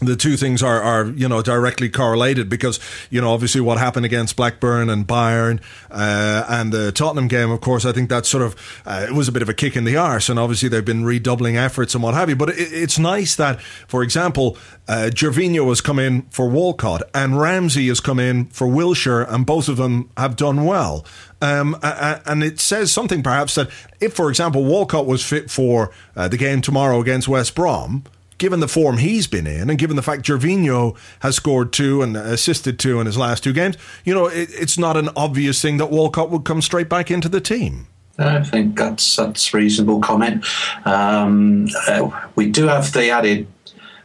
the 0.07 0.15
two 0.15 0.37
things 0.37 0.61
are, 0.63 0.81
are 0.81 1.05
you 1.07 1.27
know 1.27 1.41
directly 1.41 1.89
correlated 1.89 2.49
because 2.49 2.79
you 3.09 3.21
know 3.21 3.31
obviously 3.31 3.61
what 3.61 3.77
happened 3.77 4.05
against 4.05 4.35
Blackburn 4.35 4.89
and 4.89 5.07
Bayern 5.07 5.61
uh, 5.91 6.45
and 6.49 6.71
the 6.71 6.91
Tottenham 6.91 7.27
game 7.27 7.51
of 7.51 7.61
course 7.61 7.85
I 7.85 7.91
think 7.91 8.09
that 8.09 8.25
sort 8.25 8.43
of 8.43 8.81
uh, 8.85 9.05
it 9.07 9.13
was 9.13 9.27
a 9.27 9.31
bit 9.31 9.41
of 9.41 9.49
a 9.49 9.53
kick 9.53 9.75
in 9.75 9.83
the 9.83 9.97
arse 9.97 10.29
and 10.29 10.39
obviously 10.39 10.69
they've 10.69 10.83
been 10.83 11.05
redoubling 11.05 11.57
efforts 11.57 11.93
and 11.93 12.03
what 12.03 12.13
have 12.13 12.29
you. 12.29 12.35
But 12.35 12.49
it, 12.49 12.71
it's 12.73 12.99
nice 12.99 13.35
that 13.35 13.61
for 13.61 14.03
example 14.03 14.57
uh, 14.87 15.09
Gervinho 15.13 15.67
has 15.69 15.81
come 15.81 15.99
in 15.99 16.23
for 16.23 16.49
Walcott 16.49 17.03
and 17.13 17.39
Ramsey 17.39 17.87
has 17.87 17.99
come 17.99 18.19
in 18.19 18.45
for 18.45 18.67
Wilshere 18.67 19.31
and 19.31 19.45
both 19.45 19.69
of 19.69 19.77
them 19.77 20.09
have 20.17 20.35
done 20.35 20.65
well. 20.65 21.05
Um, 21.41 21.77
and 21.81 22.41
it 22.41 22.59
says 22.59 22.91
something 22.91 23.21
perhaps 23.21 23.55
that 23.55 23.69
if 23.99 24.13
for 24.13 24.29
example 24.29 24.63
Walcott 24.63 25.05
was 25.05 25.25
fit 25.25 25.51
for 25.51 25.91
uh, 26.15 26.27
the 26.29 26.37
game 26.37 26.61
tomorrow 26.61 27.01
against 27.01 27.27
West 27.27 27.53
Brom 27.53 28.03
given 28.37 28.59
the 28.59 28.67
form 28.67 28.97
he's 28.97 29.27
been 29.27 29.47
in, 29.47 29.69
and 29.69 29.79
given 29.79 29.95
the 29.95 30.01
fact 30.01 30.23
Gervinho 30.23 30.97
has 31.19 31.35
scored 31.35 31.73
two 31.73 32.01
and 32.01 32.15
assisted 32.15 32.79
two 32.79 32.99
in 32.99 33.05
his 33.05 33.17
last 33.17 33.43
two 33.43 33.53
games, 33.53 33.77
you 34.03 34.13
know, 34.13 34.27
it, 34.27 34.49
it's 34.51 34.77
not 34.77 34.97
an 34.97 35.09
obvious 35.15 35.61
thing 35.61 35.77
that 35.77 35.91
Walcott 35.91 36.29
would 36.29 36.45
come 36.45 36.61
straight 36.61 36.89
back 36.89 37.11
into 37.11 37.29
the 37.29 37.41
team. 37.41 37.87
I 38.17 38.43
think 38.43 38.77
that's 38.77 39.15
that's 39.15 39.53
reasonable 39.53 39.99
comment. 39.99 40.45
Um, 40.85 41.67
uh, 41.87 42.27
we 42.35 42.49
do 42.51 42.67
have 42.67 42.93
the 42.93 43.09
added 43.09 43.47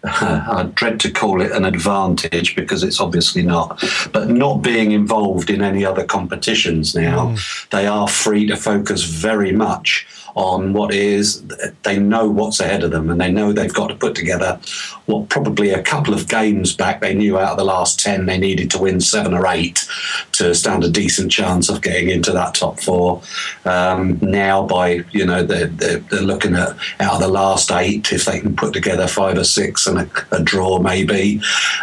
I 0.05 0.71
dread 0.75 1.01
to 1.01 1.11
call 1.11 1.43
it 1.43 1.51
an 1.53 1.65
advantage 1.65 2.55
because 2.55 2.83
it's 2.83 3.01
obviously 3.01 3.43
not. 3.43 3.83
But 4.13 4.29
not 4.29 4.63
being 4.63 4.93
involved 4.93 5.51
in 5.51 5.61
any 5.63 5.85
other 5.85 6.05
competitions 6.05 6.95
now, 6.95 7.31
mm. 7.31 7.69
they 7.71 7.87
are 7.87 8.07
free 8.07 8.47
to 8.47 8.57
focus 8.57 9.03
very 9.03 9.53
much 9.53 10.07
on 10.35 10.73
what 10.73 10.93
is 10.93 11.43
they 11.83 11.99
know 11.99 12.29
what's 12.29 12.61
ahead 12.61 12.83
of 12.83 12.91
them 12.91 13.11
and 13.11 13.21
they 13.21 13.31
know 13.31 13.53
they've 13.53 13.75
got 13.75 13.89
to 13.89 13.95
put 13.95 14.15
together 14.15 14.61
what 15.07 15.29
probably 15.29 15.71
a 15.71 15.83
couple 15.83 16.15
of 16.15 16.29
games 16.29 16.75
back 16.75 17.01
they 17.01 17.15
knew 17.15 17.39
out 17.39 17.53
of 17.53 17.59
the 17.59 17.65
last 17.65 17.99
10 18.01 18.27
they 18.27 18.39
needed 18.39 18.71
to 18.71 18.79
win 18.79 19.01
seven 19.01 19.35
or 19.35 19.47
eight 19.47 19.89
to 20.33 20.55
stand 20.55 20.85
a 20.85 20.91
decent 20.91 21.33
chance 21.33 21.69
of 21.69 21.83
getting 21.83 22.11
into 22.11 22.33
that 22.33 22.55
top 22.55 22.79
four. 22.81 23.23
Um, 23.65 24.19
now 24.23 24.67
by 24.67 25.05
you 25.11 25.27
know 25.27 25.43
they're, 25.43 25.67
they're, 25.67 25.99
they're, 25.99 26.29
looking 26.29 26.55
at 26.55 26.77
out 27.01 27.15
of 27.15 27.21
the 27.21 27.29
last 27.29 27.73
eight 27.73 28.13
if 28.13 28.27
they 28.27 28.39
can 28.39 28.55
put 28.55 28.75
together 28.75 29.09
five 29.09 29.39
or 29.39 29.45
six 29.45 29.87
and 29.87 29.99
a, 29.99 30.11
a 30.31 30.43
draw 30.43 30.79
maybe 30.79 31.41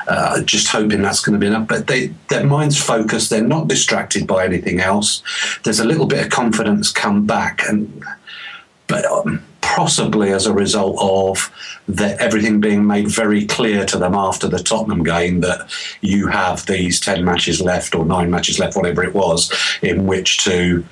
uh, 0.08 0.42
just 0.44 0.68
hoping 0.68 1.02
that's 1.02 1.22
going 1.22 1.34
to 1.34 1.40
be 1.40 1.48
enough. 1.48 1.68
But 1.68 1.88
they, 1.88 2.08
their 2.30 2.46
minds 2.46 2.82
focused 2.82 3.30
they're 3.30 3.42
not 3.42 3.68
distracted 3.68 4.28
by 4.28 4.46
anything 4.46 4.80
else. 4.80 5.24
There's 5.64 5.80
a 5.80 5.86
little 5.86 6.06
bit 6.06 6.24
of 6.24 6.32
confidence 6.32 6.92
come 6.92 7.26
back 7.26 7.62
and 7.68 8.04
but 8.88 9.06
um, 9.06 9.44
possibly 9.62 10.32
as 10.32 10.46
a 10.46 10.54
result 10.54 10.96
of 11.00 11.52
the, 11.88 12.20
everything 12.22 12.62
being 12.62 12.86
made 12.86 13.08
very 13.08 13.46
clear 13.46 13.86
to 13.86 13.98
them 13.98 14.16
after 14.16 14.48
the 14.48 14.60
Tottenham 14.60 15.04
game 15.04 15.42
that 15.42 15.70
you 16.02 16.28
have 16.28 16.66
these 16.66 17.00
10 17.00 17.26
matches 17.26 17.62
left 17.62 17.94
or 17.96 18.06
nine 18.06 18.30
matches 18.30 18.60
left, 18.60 18.76
whatever 18.76 19.04
it 19.04 19.14
was, 19.14 19.52
in 19.82 20.08
which 20.08 20.44
to 20.46 20.86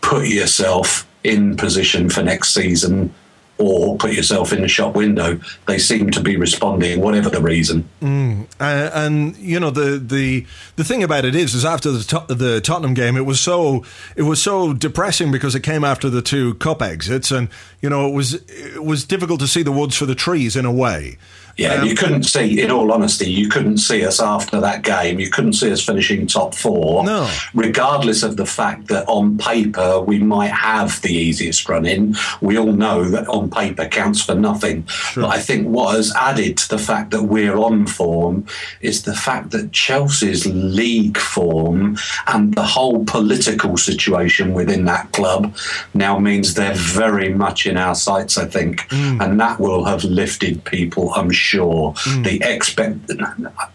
put 0.00 0.28
yourself 0.28 1.08
in 1.24 1.56
position 1.56 2.08
for 2.10 2.22
next 2.22 2.52
season 2.52 3.12
or 3.58 3.96
put 3.96 4.12
yourself 4.12 4.52
in 4.52 4.62
the 4.62 4.68
shop 4.68 4.94
window. 4.94 5.38
They 5.66 5.78
seem 5.78 6.10
to 6.10 6.20
be 6.20 6.36
responding, 6.36 7.00
whatever 7.00 7.30
the 7.30 7.40
reason. 7.40 7.88
Mm. 8.00 8.46
Uh, 8.60 8.90
and 8.92 9.36
you 9.36 9.60
know 9.60 9.70
the 9.70 9.98
the 9.98 10.46
the 10.76 10.84
thing 10.84 11.02
about 11.02 11.24
it 11.24 11.34
is, 11.34 11.54
is 11.54 11.64
after 11.64 11.90
the 11.90 12.02
to- 12.04 12.34
the 12.34 12.60
Tottenham 12.60 12.94
game, 12.94 13.16
it 13.16 13.26
was 13.26 13.40
so 13.40 13.84
it 14.16 14.22
was 14.22 14.42
so 14.42 14.72
depressing 14.72 15.30
because 15.30 15.54
it 15.54 15.60
came 15.60 15.84
after 15.84 16.10
the 16.10 16.22
two 16.22 16.54
cup 16.54 16.82
exits, 16.82 17.30
and 17.30 17.48
you 17.80 17.88
know 17.88 18.08
it 18.08 18.12
was 18.12 18.34
it 18.34 18.84
was 18.84 19.04
difficult 19.04 19.40
to 19.40 19.46
see 19.46 19.62
the 19.62 19.72
woods 19.72 19.96
for 19.96 20.06
the 20.06 20.14
trees 20.14 20.56
in 20.56 20.64
a 20.64 20.72
way. 20.72 21.16
Yeah, 21.56 21.74
um, 21.74 21.86
you 21.86 21.94
couldn't 21.94 22.24
see, 22.24 22.60
in 22.60 22.70
all 22.70 22.92
honesty, 22.92 23.30
you 23.30 23.48
couldn't 23.48 23.78
see 23.78 24.04
us 24.04 24.20
after 24.20 24.60
that 24.60 24.82
game. 24.82 25.20
You 25.20 25.30
couldn't 25.30 25.52
see 25.54 25.70
us 25.70 25.84
finishing 25.84 26.26
top 26.26 26.54
four, 26.54 27.04
no. 27.04 27.30
regardless 27.54 28.22
of 28.22 28.36
the 28.36 28.46
fact 28.46 28.88
that 28.88 29.06
on 29.08 29.38
paper 29.38 30.00
we 30.00 30.18
might 30.18 30.50
have 30.50 31.00
the 31.02 31.12
easiest 31.12 31.68
run 31.68 31.86
in. 31.86 32.16
We 32.40 32.58
all 32.58 32.72
know 32.72 33.04
that 33.04 33.28
on 33.28 33.50
paper 33.50 33.86
counts 33.86 34.22
for 34.22 34.34
nothing. 34.34 34.86
Sure. 34.86 35.22
But 35.22 35.30
I 35.30 35.38
think 35.38 35.68
what 35.68 35.94
has 35.96 36.12
added 36.16 36.56
to 36.58 36.68
the 36.68 36.78
fact 36.78 37.12
that 37.12 37.24
we're 37.24 37.56
on 37.56 37.86
form 37.86 38.46
is 38.80 39.02
the 39.02 39.14
fact 39.14 39.50
that 39.52 39.72
Chelsea's 39.72 40.46
league 40.46 41.18
form 41.18 41.96
and 42.26 42.54
the 42.54 42.64
whole 42.64 43.04
political 43.04 43.76
situation 43.76 44.54
within 44.54 44.86
that 44.86 45.12
club 45.12 45.56
now 45.94 46.18
means 46.18 46.54
they're 46.54 46.74
very 46.74 47.32
much 47.32 47.66
in 47.66 47.76
our 47.76 47.94
sights, 47.94 48.36
I 48.36 48.46
think. 48.46 48.88
Mm. 48.88 49.24
And 49.24 49.40
that 49.40 49.60
will 49.60 49.84
have 49.84 50.02
lifted 50.04 50.64
people, 50.64 51.12
I'm 51.14 51.30
sure 51.30 51.43
sure. 51.44 51.92
Mm. 51.92 52.24
The 52.24 52.54
expect, 52.54 53.12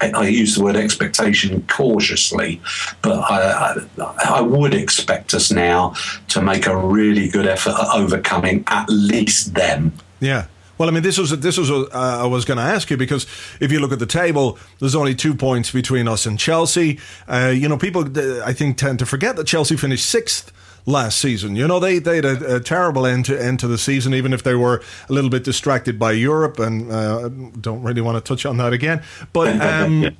I, 0.02 0.12
I, 0.12 0.28
use 0.28 0.56
the 0.56 0.64
word 0.64 0.76
expectation 0.76 1.66
cautiously, 1.68 2.62
but 3.02 3.20
I, 3.20 3.76
I, 4.00 4.38
I, 4.38 4.42
would 4.42 4.74
expect 4.74 5.34
us 5.34 5.52
now 5.52 5.94
to 6.30 6.42
make 6.42 6.66
a 6.66 6.76
really 6.76 7.30
good 7.30 7.46
effort 7.46 7.76
at 7.80 7.96
overcoming 7.96 8.64
at 8.68 8.90
least 8.90 9.54
them. 9.54 9.94
Yeah. 10.20 10.48
Well, 10.80 10.88
I 10.88 10.94
mean, 10.94 11.04
this 11.04 11.18
was 11.18 11.38
this 11.40 11.58
was 11.58 11.70
uh, 11.70 11.88
I 11.94 12.26
was 12.26 12.46
going 12.46 12.58
to 12.58 12.64
ask 12.64 12.90
you 12.90 12.96
because 12.96 13.28
if 13.60 13.70
you 13.70 13.80
look 13.80 13.92
at 13.92 14.00
the 14.00 14.06
table, 14.06 14.58
there's 14.80 14.96
only 14.96 15.14
two 15.14 15.36
points 15.36 15.72
between 15.72 16.08
us 16.08 16.26
and 16.26 16.40
Chelsea. 16.40 17.00
Uh, 17.28 17.52
you 17.54 17.68
know, 17.68 17.78
people 17.78 18.04
uh, 18.18 18.46
I 18.46 18.54
think 18.54 18.78
tend 18.78 19.00
to 19.00 19.06
forget 19.06 19.36
that 19.36 19.46
Chelsea 19.46 19.76
finished 19.76 20.06
sixth 20.06 20.54
last 20.90 21.20
season. 21.20 21.56
You 21.56 21.68
know, 21.68 21.80
they 21.80 22.00
they 22.00 22.18
had 22.18 22.26
a, 22.26 22.56
a, 22.56 22.60
terrible 22.60 23.06
end 23.06 23.26
to 23.26 23.42
end 23.42 23.60
to 23.60 23.68
the 23.68 23.78
season, 23.78 24.14
even 24.14 24.34
if 24.34 24.44
they 24.44 24.56
were 24.56 24.82
a 25.08 25.14
little 25.14 25.30
bit 25.30 25.44
distracted 25.44 25.98
by 25.98 26.12
Europe, 26.14 26.60
and 26.60 26.92
uh, 26.92 27.30
don't 27.30 27.84
really 27.84 28.02
want 28.02 28.24
to 28.24 28.28
touch 28.28 28.46
on 28.46 28.58
that 28.58 28.74
again. 28.74 29.04
But 29.32 29.62
um, 29.62 30.18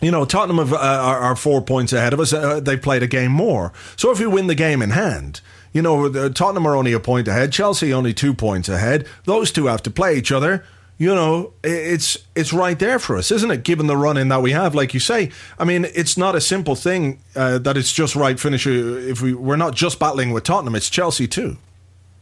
you 0.00 0.10
know, 0.10 0.24
Tottenham 0.24 0.58
have, 0.58 0.72
uh, 0.72 0.76
are, 0.76 1.18
are, 1.18 1.36
four 1.36 1.62
points 1.62 1.92
ahead 1.92 2.12
of 2.12 2.20
us. 2.20 2.32
Uh, 2.32 2.60
they've 2.60 2.80
played 2.80 3.02
a 3.02 3.06
game 3.06 3.32
more, 3.32 3.72
so 3.96 4.10
if 4.10 4.20
we 4.20 4.26
win 4.26 4.46
the 4.46 4.54
game 4.54 4.82
in 4.82 4.90
hand. 4.90 5.40
You 5.72 5.82
know, 5.82 6.28
Tottenham 6.28 6.68
are 6.68 6.76
only 6.76 6.92
a 6.92 7.00
point 7.00 7.26
ahead. 7.26 7.50
Chelsea 7.50 7.92
only 7.92 8.14
two 8.14 8.32
points 8.32 8.68
ahead. 8.68 9.08
Those 9.24 9.50
two 9.50 9.66
have 9.66 9.82
to 9.82 9.90
play 9.90 10.16
each 10.16 10.30
other 10.30 10.64
you 10.96 11.14
know, 11.14 11.52
it's 11.62 12.18
it's 12.34 12.52
right 12.52 12.78
there 12.78 12.98
for 12.98 13.16
us, 13.16 13.30
isn't 13.30 13.50
it? 13.50 13.64
Given 13.64 13.86
the 13.86 13.96
run 13.96 14.16
in 14.16 14.28
that 14.28 14.42
we 14.42 14.52
have, 14.52 14.74
like 14.74 14.94
you 14.94 15.00
say, 15.00 15.30
I 15.58 15.64
mean, 15.64 15.86
it's 15.94 16.16
not 16.16 16.34
a 16.34 16.40
simple 16.40 16.76
thing 16.76 17.20
uh, 17.34 17.58
that 17.58 17.76
it's 17.76 17.92
just 17.92 18.14
right 18.14 18.38
finish. 18.38 18.66
Uh, 18.66 18.70
if 18.70 19.20
we 19.20 19.34
we're 19.34 19.56
not 19.56 19.74
just 19.74 19.98
battling 19.98 20.30
with 20.30 20.44
Tottenham, 20.44 20.74
it's 20.74 20.88
Chelsea 20.88 21.26
too. 21.26 21.56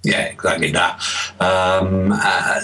Yeah, 0.02 0.22
exactly 0.24 0.72
that. 0.72 1.00
Um, 1.38 2.12
uh, 2.12 2.60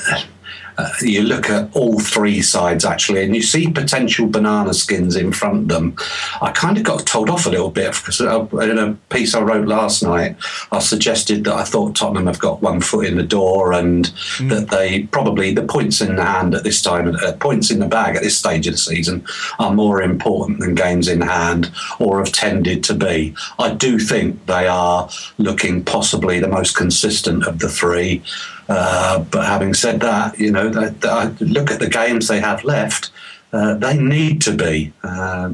uh, 0.78 0.90
you 1.02 1.22
look 1.22 1.50
at 1.50 1.74
all 1.74 1.98
three 1.98 2.40
sides 2.40 2.84
actually, 2.84 3.24
and 3.24 3.34
you 3.34 3.42
see 3.42 3.70
potential 3.70 4.28
banana 4.28 4.72
skins 4.72 5.16
in 5.16 5.32
front 5.32 5.56
of 5.62 5.68
them. 5.68 5.96
I 6.40 6.52
kind 6.52 6.78
of 6.78 6.84
got 6.84 7.04
told 7.04 7.28
off 7.28 7.46
a 7.46 7.50
little 7.50 7.70
bit 7.70 7.92
because 7.94 8.20
in 8.20 8.78
a 8.78 8.94
piece 9.10 9.34
I 9.34 9.42
wrote 9.42 9.66
last 9.66 10.02
night, 10.02 10.36
I 10.70 10.78
suggested 10.78 11.44
that 11.44 11.54
I 11.54 11.64
thought 11.64 11.96
Tottenham 11.96 12.26
have 12.26 12.38
got 12.38 12.62
one 12.62 12.80
foot 12.80 13.06
in 13.06 13.16
the 13.16 13.24
door 13.24 13.72
and 13.72 14.06
mm. 14.06 14.48
that 14.50 14.70
they 14.70 15.02
probably 15.04 15.52
the 15.52 15.64
points 15.64 16.00
in 16.00 16.14
the 16.14 16.24
hand 16.24 16.54
at 16.54 16.62
this 16.62 16.80
time, 16.80 17.14
uh, 17.16 17.32
points 17.32 17.72
in 17.72 17.80
the 17.80 17.86
bag 17.86 18.14
at 18.14 18.22
this 18.22 18.38
stage 18.38 18.66
of 18.68 18.74
the 18.74 18.78
season, 18.78 19.26
are 19.58 19.74
more 19.74 20.00
important 20.00 20.60
than 20.60 20.76
games 20.76 21.08
in 21.08 21.20
hand 21.20 21.72
or 21.98 22.18
have 22.18 22.32
tended 22.32 22.84
to 22.84 22.94
be. 22.94 23.34
I 23.58 23.74
do 23.74 23.98
think 23.98 24.46
they 24.46 24.68
are 24.68 25.10
looking 25.38 25.84
possibly 25.84 26.38
the 26.38 26.46
most 26.46 26.76
consistent 26.76 27.46
of 27.46 27.58
the 27.58 27.68
three. 27.68 28.22
Uh, 28.68 29.20
but 29.20 29.46
having 29.46 29.74
said 29.74 30.00
that, 30.00 30.38
you 30.38 30.50
know, 30.50 30.68
look 30.68 31.70
at 31.70 31.80
the 31.80 31.88
games 31.90 32.28
they 32.28 32.40
have 32.40 32.64
left. 32.64 33.10
Uh, 33.50 33.72
they 33.74 33.96
need 33.96 34.42
to 34.42 34.52
be, 34.52 34.92
uh, 35.02 35.48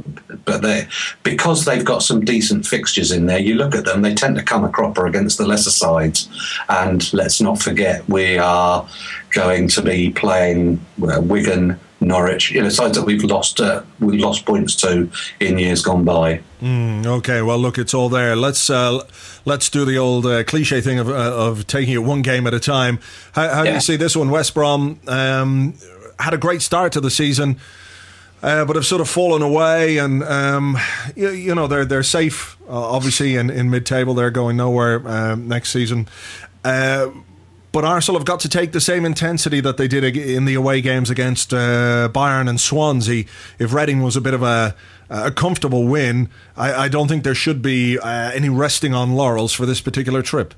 but 0.45 0.63
they 0.63 0.85
because 1.23 1.65
they've 1.65 1.85
got 1.85 2.03
some 2.03 2.25
decent 2.25 2.67
fixtures 2.67 3.13
in 3.13 3.27
there. 3.27 3.39
You 3.39 3.55
look 3.55 3.73
at 3.73 3.85
them; 3.85 4.03
they 4.03 4.15
tend 4.15 4.35
to 4.35 4.43
come 4.43 4.65
a 4.65 4.69
cropper 4.69 5.07
against 5.07 5.39
the 5.39 5.47
lesser 5.47 5.71
sides. 5.71 6.29
And 6.69 7.13
let's 7.13 7.41
not 7.41 7.63
forget, 7.63 8.09
we 8.09 8.37
are 8.37 8.85
going 9.31 9.69
to 9.69 9.83
be 9.83 10.11
playing 10.11 10.85
Wigan, 10.99 11.79
Norwich, 12.05 12.51
you 12.51 12.63
know, 12.63 12.69
sides 12.69 12.97
that 12.97 13.05
we've 13.05 13.25
lost 13.25 13.61
uh, 13.61 13.83
we 14.01 14.19
lost 14.19 14.45
points 14.47 14.77
to 14.77 15.11
in 15.41 15.59
years 15.59 15.83
gone 15.83 16.05
by. 16.05 16.41
Mm, 16.63 17.07
okay, 17.07 17.43
well, 17.43 17.59
look, 17.59 17.79
it's 17.79 17.95
all 17.95 18.09
there. 18.09 18.37
Let's 18.37 18.71
uh, 18.71 19.01
let's 19.45 19.69
do 19.69 19.85
the 19.85 19.99
old 19.99 20.27
uh, 20.27 20.45
cliche 20.45 20.81
thing 20.81 20.99
of, 20.99 21.09
uh, 21.09 21.13
of 21.13 21.67
taking 21.67 21.95
it 21.95 22.03
one 22.03 22.23
game 22.23 22.47
at 22.47 22.55
a 22.55 22.61
time. 22.61 22.99
How, 23.33 23.49
how 23.49 23.63
yeah. 23.63 23.71
do 23.71 23.75
you 23.75 23.81
see 23.81 23.97
this 23.97 24.17
one? 24.17 24.31
West 24.31 24.55
Brom 24.55 25.01
um, 25.07 25.75
had 26.19 26.35
a 26.35 26.39
great 26.39 26.63
start 26.63 26.93
to 26.93 27.01
the 27.01 27.11
season. 27.11 27.59
Uh, 28.43 28.63
but 28.63 28.77
have 28.77 28.85
sort 28.85 29.01
of 29.01 29.09
fallen 29.09 29.41
away, 29.41 29.97
and 29.97 30.23
um, 30.23 30.77
you, 31.17 31.31
you, 31.31 31.55
know 31.55 31.67
they're 31.67 31.87
they're 31.87 32.03
safe. 32.03 32.59
Uh, 32.69 32.91
obviously, 32.91 33.37
in, 33.37 33.49
in 33.49 33.71
mid 33.71 33.87
table, 33.87 34.13
they're 34.13 34.31
going 34.31 34.55
nowhere 34.55 35.01
um, 35.09 35.49
next 35.49 35.71
season. 35.71 36.07
But 37.75 37.85
Arsenal 37.85 38.21
have 38.21 38.25
got 38.25 38.39
to 38.39 38.49
take 38.49 38.71
the 38.71 38.81
same 38.81 39.05
intensity 39.05 39.59
that 39.59 39.79
they 39.79 39.89
did 39.89 40.17
in 40.17 40.45
the 40.45 40.55
away 40.55 40.81
games 40.81 41.11
against 41.11 41.53
uh, 41.53 42.09
Bayern 42.13 42.49
and 42.49 42.61
Swansea. 42.61 43.25
If 43.59 43.73
Reading 43.73 44.01
was 44.01 44.15
a 44.15 44.21
bit 44.21 44.33
of 44.33 44.45
a, 44.45 44.77
a 45.11 45.33
comfortable 45.33 45.83
win, 45.89 46.29
I, 46.57 46.85
I, 46.85 46.89
don't 46.89 47.09
think 47.09 47.25
there 47.25 47.35
should 47.35 47.63
be 47.63 47.99
uh, 47.99 48.31
any 48.31 48.49
resting 48.49 48.95
on 48.95 49.17
laurels 49.17 49.53
for 49.53 49.67
this 49.67 49.81
particular 49.81 50.23
trip. 50.23 50.55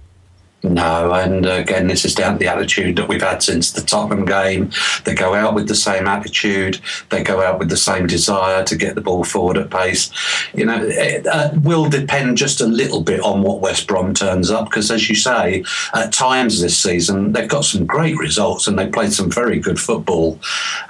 No, 0.63 1.13
and 1.13 1.47
uh, 1.47 1.51
again, 1.51 1.87
this 1.87 2.05
is 2.05 2.15
down 2.15 2.33
to 2.35 2.39
the 2.39 2.49
attitude 2.49 2.97
that 2.97 3.09
we've 3.09 3.23
had 3.23 3.43
since 3.43 3.73
the 3.73 3.83
Tottenham 3.83 4.25
game. 4.25 4.71
They 5.05 5.15
go 5.15 5.35
out 5.35 5.55
with 5.55 5.69
the 5.69 5.75
same 5.75 6.07
attitude. 6.09 6.81
They 7.11 7.23
go 7.23 7.43
out 7.43 7.59
with 7.59 7.69
the 7.69 7.77
same 7.77 8.07
desire 8.07 8.65
to 8.65 8.77
get 8.77 8.95
the 8.95 9.03
ball 9.03 9.23
forward 9.23 9.59
at 9.59 9.71
pace. 9.71 10.11
You 10.55 10.65
know, 10.65 10.83
it 10.83 11.27
uh, 11.27 11.51
will 11.63 11.89
depend 11.89 12.39
just 12.39 12.61
a 12.61 12.67
little 12.67 13.03
bit 13.03 13.21
on 13.21 13.43
what 13.43 13.61
West 13.61 13.87
Brom 13.87 14.15
turns 14.15 14.51
up 14.51 14.71
because, 14.71 14.91
as 14.91 15.09
you 15.09 15.15
say, 15.15 15.63
at 15.95 16.13
times 16.13 16.61
this 16.61 16.77
season 16.77 17.33
they've 17.33 17.49
got 17.49 17.65
some 17.65 17.85
great 17.85 18.17
results 18.17 18.67
and 18.67 18.79
they 18.79 18.89
played 18.89 19.13
some 19.13 19.31
very 19.31 19.61
good 19.61 19.79
football. 19.79 20.41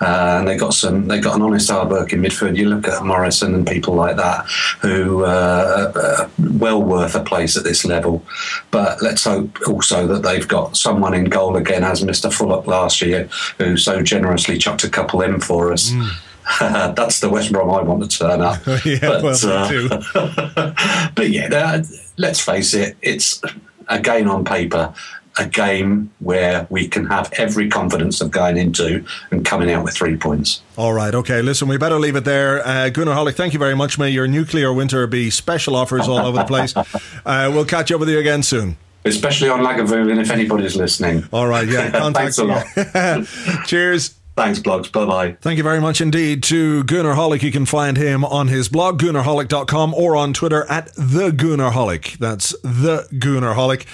Uh, 0.00 0.36
and 0.38 0.48
they 0.48 0.56
got 0.56 0.74
some. 0.74 1.08
They 1.08 1.20
got 1.20 1.36
an 1.36 1.42
honest 1.42 1.70
hard 1.70 1.90
working 1.90 2.20
midfield. 2.20 2.56
You 2.56 2.68
look 2.68 2.86
at 2.86 3.04
Morrison 3.04 3.54
and 3.54 3.66
people 3.66 3.94
like 3.94 4.16
that 4.16 4.46
who 4.80 5.24
uh, 5.24 5.92
are 5.96 6.30
well 6.66 6.82
worth 6.82 7.14
a 7.14 7.22
place 7.22 7.56
at 7.56 7.64
this 7.64 7.84
level. 7.84 8.24
But 8.70 9.00
let's 9.00 9.24
hope 9.24 9.58
also 9.68 10.06
that 10.08 10.22
they've 10.22 10.48
got 10.48 10.76
someone 10.76 11.14
in 11.14 11.24
goal 11.24 11.56
again, 11.56 11.84
as 11.84 12.02
Mr. 12.02 12.30
Fulop 12.30 12.66
last 12.66 13.00
year, 13.00 13.28
who 13.58 13.76
so 13.76 14.02
generously 14.02 14.58
chucked 14.58 14.84
a 14.84 14.90
couple 14.90 15.22
in 15.22 15.40
for 15.40 15.72
us. 15.72 15.90
Mm. 15.90 16.94
That's 16.96 17.20
the 17.20 17.30
West 17.30 17.52
Brom 17.52 17.70
I 17.70 17.82
want 17.82 18.08
to 18.08 18.18
turn 18.18 18.40
up. 18.40 18.64
yeah, 18.84 18.98
but, 19.00 19.22
well, 19.22 20.02
uh, 20.14 21.10
but 21.14 21.30
yeah, 21.30 21.82
let's 22.16 22.40
face 22.40 22.74
it, 22.74 22.96
it's 23.00 23.40
a 23.88 24.00
game 24.00 24.28
on 24.28 24.44
paper, 24.44 24.92
a 25.38 25.46
game 25.46 26.10
where 26.20 26.66
we 26.70 26.88
can 26.88 27.06
have 27.06 27.32
every 27.34 27.68
confidence 27.68 28.20
of 28.20 28.30
going 28.30 28.56
into 28.56 29.04
and 29.30 29.44
coming 29.44 29.70
out 29.70 29.84
with 29.84 29.94
three 29.94 30.16
points. 30.16 30.62
All 30.76 30.92
right, 30.92 31.14
okay. 31.14 31.42
Listen, 31.42 31.68
we 31.68 31.76
better 31.76 31.98
leave 31.98 32.16
it 32.16 32.24
there. 32.24 32.66
Uh, 32.66 32.90
Goonerholic, 32.90 33.34
thank 33.34 33.52
you 33.52 33.58
very 33.58 33.76
much. 33.76 33.98
May 33.98 34.10
your 34.10 34.26
nuclear 34.26 34.72
winter 34.72 35.06
be 35.06 35.30
special 35.30 35.76
offers 35.76 36.08
all 36.08 36.18
over 36.18 36.38
the 36.38 36.44
place. 36.44 36.74
Uh, 37.24 37.50
we'll 37.52 37.64
catch 37.64 37.90
up 37.90 37.98
with 37.98 38.08
you 38.08 38.18
again 38.18 38.42
soon 38.42 38.76
especially 39.04 39.48
on 39.48 39.60
Lagavulin 39.60 40.20
if 40.20 40.30
anybody's 40.30 40.76
listening. 40.76 41.24
All 41.32 41.46
right, 41.46 41.66
yeah. 41.66 42.10
Thanks 42.12 42.38
a 42.38 42.44
lot. 42.44 42.66
Cheers. 43.66 44.14
Thanks, 44.36 44.58
blogs. 44.58 44.92
Bye 44.92 45.06
bye. 45.06 45.32
Thank 45.40 45.56
you 45.56 45.62
very 45.62 45.80
much 45.80 46.02
indeed 46.02 46.42
to 46.44 46.84
Goonerholic. 46.84 47.40
You 47.42 47.50
can 47.50 47.64
find 47.64 47.96
him 47.96 48.22
on 48.22 48.48
his 48.48 48.68
blog, 48.68 49.00
Goonerholic.com, 49.00 49.94
or 49.94 50.14
on 50.14 50.34
Twitter 50.34 50.66
at 50.70 50.92
The 50.94 51.30
Goonerholic. 51.30 52.18
That's 52.18 52.50
The 52.62 53.08
Goonerholic. 53.14 53.86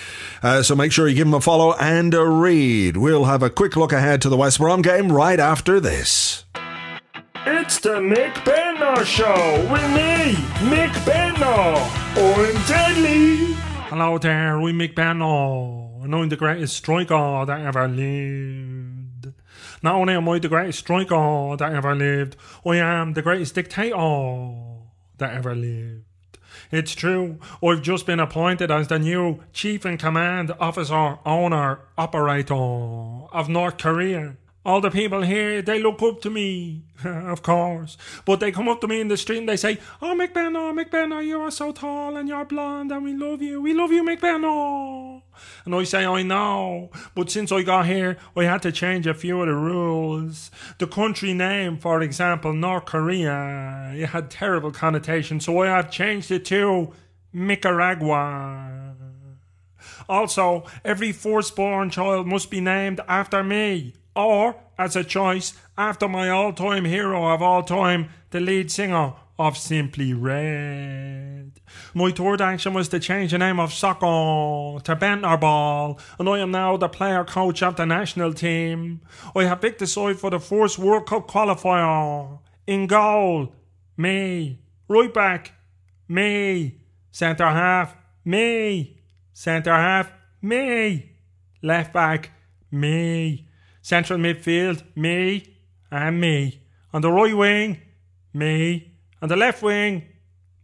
Uh, 0.42 0.64
so 0.64 0.74
make 0.74 0.90
sure 0.90 1.06
you 1.06 1.14
give 1.14 1.28
him 1.28 1.34
a 1.34 1.40
follow 1.40 1.74
and 1.74 2.12
a 2.12 2.26
read. 2.26 2.96
We'll 2.96 3.26
have 3.26 3.44
a 3.44 3.50
quick 3.50 3.76
look 3.76 3.92
ahead 3.92 4.20
to 4.22 4.28
the 4.28 4.36
West 4.36 4.58
Brom 4.58 4.82
game 4.82 5.12
right 5.12 5.38
after 5.38 5.78
this. 5.78 6.44
It's 7.46 7.78
the 7.78 8.00
Mick 8.00 8.44
Benno 8.44 9.04
Show 9.04 9.68
with 9.70 9.90
me, 9.94 10.34
Mick 10.68 11.06
Benno. 11.06 11.76
I'm 12.16 12.66
deadly. 12.66 13.54
Hello 13.88 14.18
there, 14.18 14.56
I'm 14.56 14.78
Mick 14.78 14.96
Benno, 14.96 16.00
and 16.02 16.12
I'm 16.14 16.28
the 16.28 16.36
greatest 16.36 16.76
striker 16.76 17.44
that 17.46 17.60
ever 17.60 17.86
lived. 17.86 18.71
Not 19.82 19.96
only 19.96 20.14
am 20.14 20.28
I 20.28 20.38
the 20.38 20.48
greatest 20.48 20.78
striker 20.78 21.56
that 21.56 21.72
ever 21.72 21.94
lived, 21.94 22.36
I 22.64 22.76
am 22.76 23.14
the 23.14 23.22
greatest 23.22 23.54
dictator 23.56 24.54
that 25.18 25.34
ever 25.34 25.54
lived. 25.54 26.04
It's 26.70 26.94
true, 26.94 27.38
I've 27.62 27.82
just 27.82 28.06
been 28.06 28.20
appointed 28.20 28.70
as 28.70 28.88
the 28.88 28.98
new 28.98 29.42
Chief 29.52 29.84
in 29.84 29.98
Command 29.98 30.52
Officer, 30.60 31.18
Owner, 31.26 31.80
Operator 31.98 32.54
of 32.54 33.48
North 33.48 33.78
Korea. 33.78 34.36
All 34.64 34.80
the 34.80 34.90
people 34.90 35.22
here, 35.22 35.60
they 35.60 35.82
look 35.82 36.00
up 36.02 36.20
to 36.20 36.30
me, 36.30 36.82
of 37.04 37.42
course. 37.42 37.96
But 38.24 38.38
they 38.38 38.52
come 38.52 38.68
up 38.68 38.80
to 38.82 38.86
me 38.86 39.00
in 39.00 39.08
the 39.08 39.16
street 39.16 39.38
and 39.38 39.48
they 39.48 39.56
say, 39.56 39.78
Oh, 40.00 40.14
McBenno, 40.16 40.72
McBenno, 40.72 41.24
you 41.24 41.40
are 41.40 41.50
so 41.50 41.72
tall 41.72 42.16
and 42.16 42.28
you're 42.28 42.44
blonde 42.44 42.92
and 42.92 43.02
we 43.02 43.12
love 43.12 43.42
you. 43.42 43.60
We 43.60 43.74
love 43.74 43.90
you, 43.90 44.04
McBenno. 44.04 45.22
And 45.64 45.74
I 45.74 45.82
say, 45.82 46.04
I 46.04 46.22
know. 46.22 46.90
But 47.16 47.28
since 47.28 47.50
I 47.50 47.62
got 47.62 47.86
here, 47.86 48.18
I 48.36 48.44
had 48.44 48.62
to 48.62 48.70
change 48.70 49.04
a 49.08 49.14
few 49.14 49.40
of 49.40 49.48
the 49.48 49.54
rules. 49.54 50.52
The 50.78 50.86
country 50.86 51.34
name, 51.34 51.76
for 51.76 52.00
example, 52.00 52.52
North 52.52 52.84
Korea, 52.84 53.92
it 53.96 54.10
had 54.10 54.30
terrible 54.30 54.70
connotations. 54.70 55.44
So 55.44 55.58
I 55.58 55.66
have 55.66 55.90
changed 55.90 56.30
it 56.30 56.44
to 56.46 56.92
Nicaragua. 57.32 58.94
Also, 60.08 60.64
every 60.84 61.10
firstborn 61.10 61.90
child 61.90 62.28
must 62.28 62.48
be 62.48 62.60
named 62.60 63.00
after 63.08 63.42
me 63.42 63.94
or 64.14 64.56
as 64.78 64.96
a 64.96 65.04
choice 65.04 65.54
after 65.76 66.08
my 66.08 66.28
all 66.28 66.52
time 66.52 66.84
hero 66.84 67.32
of 67.32 67.42
all 67.42 67.62
time, 67.62 68.08
the 68.30 68.40
lead 68.40 68.70
singer 68.70 69.14
of 69.38 69.56
Simply 69.56 70.12
Red. 70.14 71.60
My 71.94 72.10
third 72.10 72.40
action 72.40 72.74
was 72.74 72.88
to 72.90 73.00
change 73.00 73.32
the 73.32 73.38
name 73.38 73.58
of 73.58 73.72
soccer 73.72 74.80
to 74.84 74.96
Bentner 74.96 75.40
Ball, 75.40 75.98
and 76.18 76.28
I 76.28 76.38
am 76.38 76.50
now 76.50 76.76
the 76.76 76.88
player 76.88 77.24
coach 77.24 77.62
of 77.62 77.76
the 77.76 77.86
national 77.86 78.34
team. 78.34 79.00
I 79.34 79.44
have 79.44 79.60
picked 79.60 79.78
the 79.78 79.86
side 79.86 80.18
for 80.18 80.30
the 80.30 80.38
first 80.38 80.78
World 80.78 81.06
Cup 81.06 81.28
qualifier. 81.28 82.38
In 82.66 82.86
goal, 82.86 83.54
me. 83.96 84.60
Right 84.88 85.12
back, 85.12 85.52
me. 86.08 86.80
Centre 87.10 87.48
half, 87.48 87.96
me. 88.24 89.00
Centre 89.32 89.74
half, 89.74 90.12
me. 90.40 91.16
Left 91.62 91.92
back, 91.92 92.30
me. 92.70 93.48
Central 93.82 94.18
midfield, 94.18 94.82
me 94.94 95.56
and 95.90 96.20
me. 96.20 96.62
On 96.94 97.02
the 97.02 97.10
right 97.10 97.36
wing, 97.36 97.80
me. 98.32 98.92
On 99.20 99.28
the 99.28 99.36
left 99.36 99.62
wing, 99.62 100.04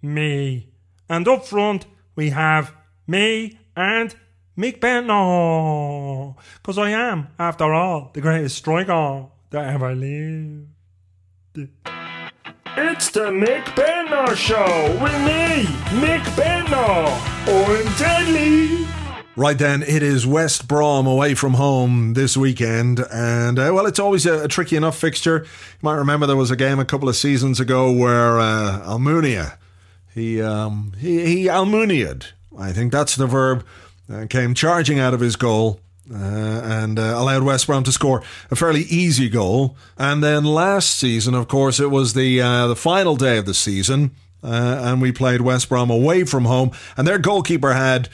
me. 0.00 0.72
And 1.08 1.26
up 1.26 1.44
front, 1.44 1.86
we 2.14 2.30
have 2.30 2.72
me 3.06 3.58
and 3.76 4.14
Mick 4.56 4.80
Benno. 4.80 6.36
Because 6.56 6.78
I 6.78 6.90
am, 6.90 7.28
after 7.38 7.72
all, 7.74 8.10
the 8.14 8.20
greatest 8.20 8.56
striker 8.56 9.26
that 9.50 9.74
ever 9.74 9.94
lived. 9.94 10.68
It's 12.76 13.10
the 13.10 13.30
Mick 13.30 13.74
Benno 13.74 14.34
Show 14.34 14.98
with 15.02 15.18
me, 15.24 15.64
Mick 16.00 16.36
Benno. 16.36 17.37
Right 19.38 19.56
then, 19.56 19.84
it 19.84 20.02
is 20.02 20.26
West 20.26 20.66
Brom 20.66 21.06
away 21.06 21.36
from 21.36 21.54
home 21.54 22.14
this 22.14 22.36
weekend, 22.36 22.98
and 22.98 23.56
uh, 23.56 23.70
well, 23.72 23.86
it's 23.86 24.00
always 24.00 24.26
a, 24.26 24.42
a, 24.42 24.48
tricky 24.48 24.74
enough 24.74 24.98
fixture. 24.98 25.44
You 25.44 25.78
might 25.80 25.94
remember 25.94 26.26
there 26.26 26.34
was 26.34 26.50
a 26.50 26.56
game 26.56 26.80
a 26.80 26.84
couple 26.84 27.08
of 27.08 27.14
seasons 27.14 27.60
ago 27.60 27.92
where 27.92 28.40
uh, 28.40 28.82
Almunia 28.84 29.56
he 30.12 30.42
um, 30.42 30.92
he 30.98 31.24
he 31.24 31.44
Almunia'd. 31.44 32.26
I 32.58 32.72
think 32.72 32.90
that's 32.90 33.14
the 33.14 33.28
verb. 33.28 33.64
uh, 34.12 34.26
came 34.28 34.54
charging 34.54 34.98
out 34.98 35.14
of 35.14 35.20
his 35.20 35.36
goal. 35.36 35.78
Uh, 36.12 36.16
and 36.64 36.98
uh, 36.98 37.14
allowed 37.16 37.44
West 37.44 37.68
Brom 37.68 37.84
to 37.84 37.92
score 37.92 38.24
a 38.50 38.56
fairly 38.56 38.82
easy 38.88 39.28
goal. 39.28 39.76
And 39.96 40.24
then 40.24 40.42
last 40.42 40.98
season, 40.98 41.34
of 41.34 41.46
course, 41.46 41.78
it 41.78 41.92
was 41.92 42.14
the 42.14 42.40
uh, 42.40 42.66
the 42.66 42.74
final 42.74 43.14
day 43.14 43.38
of 43.38 43.46
the 43.46 43.54
season, 43.54 44.10
and 44.42 45.00
we 45.00 45.12
played 45.12 45.42
West 45.42 45.68
Brom 45.68 45.90
away 45.90 46.24
from 46.24 46.46
home, 46.46 46.72
and 46.96 47.06
their 47.06 47.18
goalkeeper 47.18 47.74
had. 47.74 48.08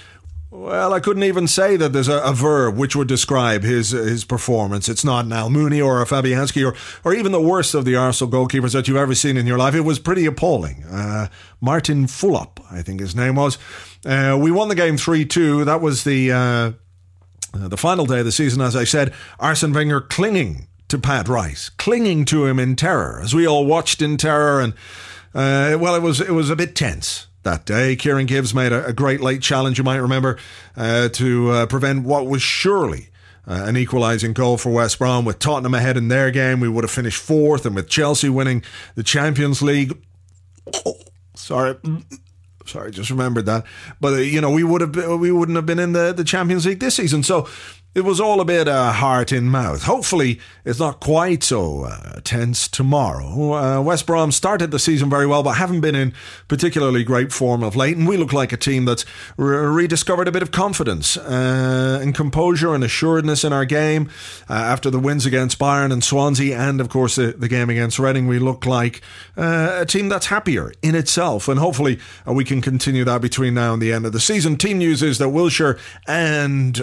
Well, 0.55 0.95
I 0.95 1.01
couldn't 1.01 1.25
even 1.25 1.49
say 1.49 1.77
that 1.77 1.93
there's 1.93 2.07
a, 2.07 2.19
a 2.19 2.33
verb 2.33 2.77
which 2.77 2.95
would 2.95 3.09
describe 3.09 3.65
his 3.65 3.91
his 3.91 4.25
performance. 4.25 4.89
It's 4.89 5.05
not 5.05 5.25
an 5.25 5.33
Almunia 5.33 5.85
or 5.85 6.01
a 6.01 6.05
Fabianski 6.05 6.65
or, 6.65 6.77
or 7.03 7.13
even 7.13 7.33
the 7.33 7.41
worst 7.41 7.75
of 7.75 7.85
the 7.85 7.97
Arsenal 7.97 8.33
goalkeepers 8.33 8.73
that 8.73 8.87
you've 8.87 8.97
ever 8.97 9.17
seen 9.17 9.37
in 9.37 9.49
your 9.49 9.59
life. 9.59 9.75
It 9.75 9.81
was 9.81 9.99
pretty 9.99 10.27
appalling. 10.27 10.85
Uh, 10.85 11.27
Martin 11.61 12.07
Fulop, 12.07 12.65
I 12.71 12.83
think 12.83 13.01
his 13.01 13.17
name 13.17 13.35
was. 13.35 13.59
Uh, 14.07 14.39
we 14.41 14.53
won 14.53 14.69
the 14.69 14.77
game 14.77 14.97
3 14.97 15.25
2. 15.25 15.65
That 15.65 15.81
was 15.81 16.05
the 16.05 16.31
uh, 16.31 16.73
the 17.53 17.77
final 17.77 18.07
day 18.07 18.21
of 18.21 18.25
the 18.25 18.31
season, 18.31 18.63
as 18.63 18.77
I 18.77 18.85
said, 18.85 19.13
Arsene 19.41 19.73
Wenger 19.73 20.03
clinging 20.03 20.69
to 20.87 20.99
Pat 21.01 21.27
Rice, 21.27 21.69
clinging 21.69 22.27
to 22.27 22.47
him 22.47 22.61
in 22.61 22.77
terror, 22.77 23.21
as 23.21 23.35
we 23.35 23.45
all 23.45 23.67
watched 23.67 24.01
in 24.01 24.17
terror. 24.17 24.61
And 24.61 24.75
uh, 25.35 25.77
well, 25.81 25.97
it 25.97 26.03
was 26.03 26.21
it 26.21 26.31
was 26.31 26.49
a 26.49 26.55
bit 26.55 26.77
tense 26.77 27.27
that 27.45 27.65
day. 27.65 27.97
Kieran 27.97 28.27
Gibbs 28.27 28.55
made 28.55 28.73
a, 28.73 28.87
a 28.87 28.93
great 28.93 29.21
late 29.21 29.43
challenge, 29.43 29.79
you 29.79 29.85
might 29.85 29.97
remember, 29.97 30.39
uh, 30.77 31.09
to 31.11 31.51
uh, 31.51 31.67
prevent 31.67 32.05
what 32.05 32.27
was 32.27 32.43
surely. 32.43 33.09
Uh, 33.47 33.65
an 33.67 33.77
equalising 33.77 34.33
goal 34.33 34.57
for 34.57 34.71
West 34.71 34.99
Brom. 34.99 35.27
With 35.27 35.39
Tottenham 35.39 35.75
ahead 35.75 35.99
in 35.99 36.09
their 36.09 36.31
game, 36.31 36.61
we 36.61 36.69
would 36.69 36.83
have 36.83 36.91
finished 36.91 37.21
fourth, 37.21 37.67
and 37.67 37.77
with 37.77 37.91
Chelsea 37.91 38.31
winning 38.31 38.63
the 38.95 39.03
Champions 39.03 39.61
League, 39.61 40.03
oh, 40.87 40.97
sorry, 41.35 41.77
Sorry, 42.67 42.91
just 42.91 43.11
remembered 43.11 43.47
that. 43.47 43.65
But 44.01 44.15
uh, 44.15 44.17
you 44.17 44.41
know, 44.41 44.51
we 44.51 44.65
would 44.65 44.81
have 44.81 44.93
been, 44.93 45.21
we 45.21 45.31
wouldn't 45.31 45.57
have 45.57 45.67
been 45.67 45.79
in 45.79 45.93
the, 45.93 46.13
the 46.13 46.25
Champions 46.25 46.67
League 46.67 46.81
this 46.81 46.95
season. 46.95 47.23
So 47.23 47.49
it 47.95 48.05
was 48.05 48.21
all 48.21 48.41
a 48.41 48.45
bit 48.45 48.67
uh, 48.67 48.91
heart 48.93 49.33
in 49.33 49.49
mouth. 49.49 49.85
Hopefully, 49.85 50.41
it's 50.65 50.81
not 50.81 50.99
quite 50.99 51.45
so 51.45 51.85
uh, 51.85 52.21
tense 52.25 52.67
tomorrow. 52.67 53.53
Uh, 53.53 53.81
West 53.81 54.07
Brom 54.07 54.33
started 54.33 54.73
the 54.73 54.81
season 54.81 55.09
very 55.09 55.27
well, 55.27 55.45
but 55.45 55.53
haven't 55.53 55.81
been 55.81 55.95
in 55.95 56.13
particularly 56.49 57.05
great 57.05 57.33
form 57.33 57.63
of 57.63 57.77
late. 57.77 57.97
And 57.97 58.09
we 58.09 58.17
look 58.17 58.33
like 58.33 58.53
a 58.53 58.57
team 58.57 58.85
that's 58.85 59.05
re- 59.37 59.59
rediscovered 59.59 60.27
a 60.27 60.33
bit 60.33 60.43
of 60.43 60.51
confidence 60.51 61.17
uh, 61.17 62.01
and 62.03 62.15
composure 62.15 62.75
and 62.75 62.83
assuredness 62.83 63.45
in 63.45 63.53
our 63.53 63.65
game 63.65 64.11
uh, 64.51 64.55
after 64.55 64.91
the 64.91 64.99
wins 64.99 65.25
against 65.25 65.59
Bayern 65.61 65.93
and 65.93 66.03
Swansea, 66.03 66.59
and 66.59 66.81
of 66.81 66.89
course 66.89 67.15
the, 67.15 67.29
the 67.33 67.49
game 67.49 67.71
against 67.71 68.01
Reading. 68.01 68.27
We 68.27 68.41
look 68.41 68.67
like 68.67 69.03
uh, 69.37 69.79
a 69.81 69.87
team 69.87 70.09
that's 70.09 70.27
happier 70.27 70.73
in 70.83 70.97
itself, 70.97 71.47
and 71.47 71.61
hopefully 71.61 72.01
we 72.27 72.45
can 72.45 72.61
continue 72.61 73.05
that 73.05 73.21
between 73.21 73.55
now 73.55 73.73
and 73.73 73.81
the 73.81 73.93
end 73.93 74.05
of 74.05 74.13
the 74.13 74.21
season. 74.21 74.57
Team 74.57 74.79
news 74.79 75.01
is 75.03 75.19
that 75.19 75.29
Wilshere 75.29 75.79
and 76.09 76.83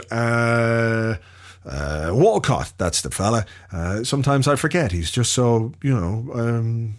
Walcott, 2.32 2.72
that's 2.78 3.02
the 3.02 3.12
fella. 3.12 3.46
Uh, 3.74 4.06
sometimes 4.06 4.48
I 4.48 4.56
forget. 4.56 4.94
He's 4.94 5.12
just 5.12 5.34
so, 5.34 5.74
you 5.84 5.94
know, 5.94 6.32
um, 6.34 6.98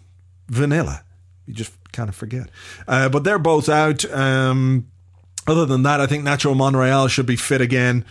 vanilla. 0.48 1.04
You 1.46 1.54
just 1.54 1.72
kind 1.92 2.10
of 2.10 2.14
forget. 2.14 2.50
Uh, 2.86 3.08
but 3.08 3.24
they're 3.24 3.38
both 3.38 3.70
out. 3.70 4.04
Um, 4.12 4.88
other 5.46 5.64
than 5.64 5.84
that, 5.84 6.02
I 6.02 6.06
think 6.06 6.22
Nacho 6.22 6.54
Monreal 6.54 7.08
should 7.08 7.24
be 7.24 7.36
fit 7.36 7.62
again. 7.62 8.04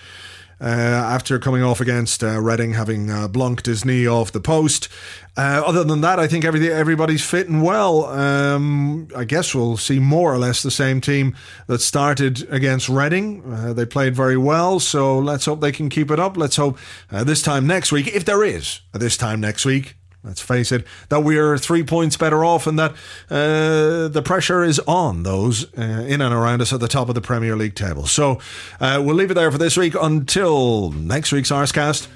Uh, 0.62 0.66
after 0.66 1.40
coming 1.40 1.64
off 1.64 1.82
against 1.82 2.24
uh, 2.24 2.40
Reading, 2.40 2.74
having 2.74 3.10
uh, 3.10 3.28
blunked 3.28 3.66
his 3.66 3.84
knee 3.84 4.08
off 4.08 4.32
the 4.32 4.40
post. 4.40 4.88
Other 5.36 5.84
than 5.84 6.02
that, 6.02 6.20
I 6.20 6.28
think 6.28 6.46
everything, 6.46 6.70
everybody's 6.70 7.26
fitting 7.26 7.62
well. 7.62 8.06
Um, 8.06 9.08
I 9.16 9.24
guess 9.24 9.56
we'll 9.56 9.78
see 9.78 9.98
more 9.98 10.32
or 10.32 10.38
less 10.38 10.62
the 10.62 10.70
same 10.70 11.02
team 11.02 11.36
that 11.66 11.82
started 11.82 12.48
against 12.52 12.90
Reading. 12.90 13.74
They 13.74 13.88
played 13.88 14.16
very 14.16 14.38
well, 14.38 14.80
so 14.80 15.18
let's 15.18 15.46
hope 15.46 15.62
they 15.62 15.72
can 15.72 15.90
keep 15.90 16.12
it 16.12 16.20
up. 16.20 16.38
Let's 16.38 16.58
hope 16.58 16.78
this 17.10 17.42
time 17.42 17.66
next 17.66 17.92
week, 17.92 18.08
if 18.08 18.24
there 18.26 18.44
is 18.44 18.82
this 18.94 19.18
time 19.18 19.40
next 19.42 19.66
week, 19.66 19.96
let's 20.24 20.42
face 20.42 20.72
it, 20.72 20.86
that 21.10 21.22
we're 21.22 21.58
three 21.58 21.84
points 21.84 22.18
better 22.18 22.46
off 22.46 22.68
and 22.68 22.78
that 22.78 22.92
uh, 23.30 24.08
the 24.08 24.22
pressure 24.24 24.64
is 24.64 24.80
on 24.82 25.24
those 25.24 25.66
uh, 25.78 25.82
in 25.82 26.22
and 26.22 26.34
around 26.34 26.62
us 26.62 26.72
at 26.74 26.80
the 26.80 26.88
top 26.88 27.10
of 27.10 27.16
the 27.16 27.22
Premier 27.22 27.56
League 27.56 27.76
table. 27.76 28.06
So 28.06 28.40
uh, 28.80 29.02
we'll 29.04 29.16
leave 29.16 29.32
it 29.32 29.36
there 29.36 29.52
for 29.52 29.58
this 29.58 29.78
week 29.78 29.96
until 30.00 30.92
next 30.92 31.32
week's 31.32 31.52
Arsecast. 31.52 32.08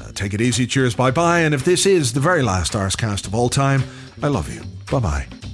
Uh, 0.00 0.12
take 0.12 0.34
it 0.34 0.40
easy. 0.40 0.66
Cheers. 0.66 0.94
Bye 0.94 1.10
bye. 1.10 1.40
And 1.40 1.54
if 1.54 1.64
this 1.64 1.86
is 1.86 2.12
the 2.12 2.20
very 2.20 2.42
last 2.42 2.72
Arsecast 2.72 3.26
of 3.26 3.34
all 3.34 3.48
time, 3.48 3.84
I 4.22 4.28
love 4.28 4.52
you. 4.52 4.62
Bye 4.90 5.00
bye. 5.00 5.51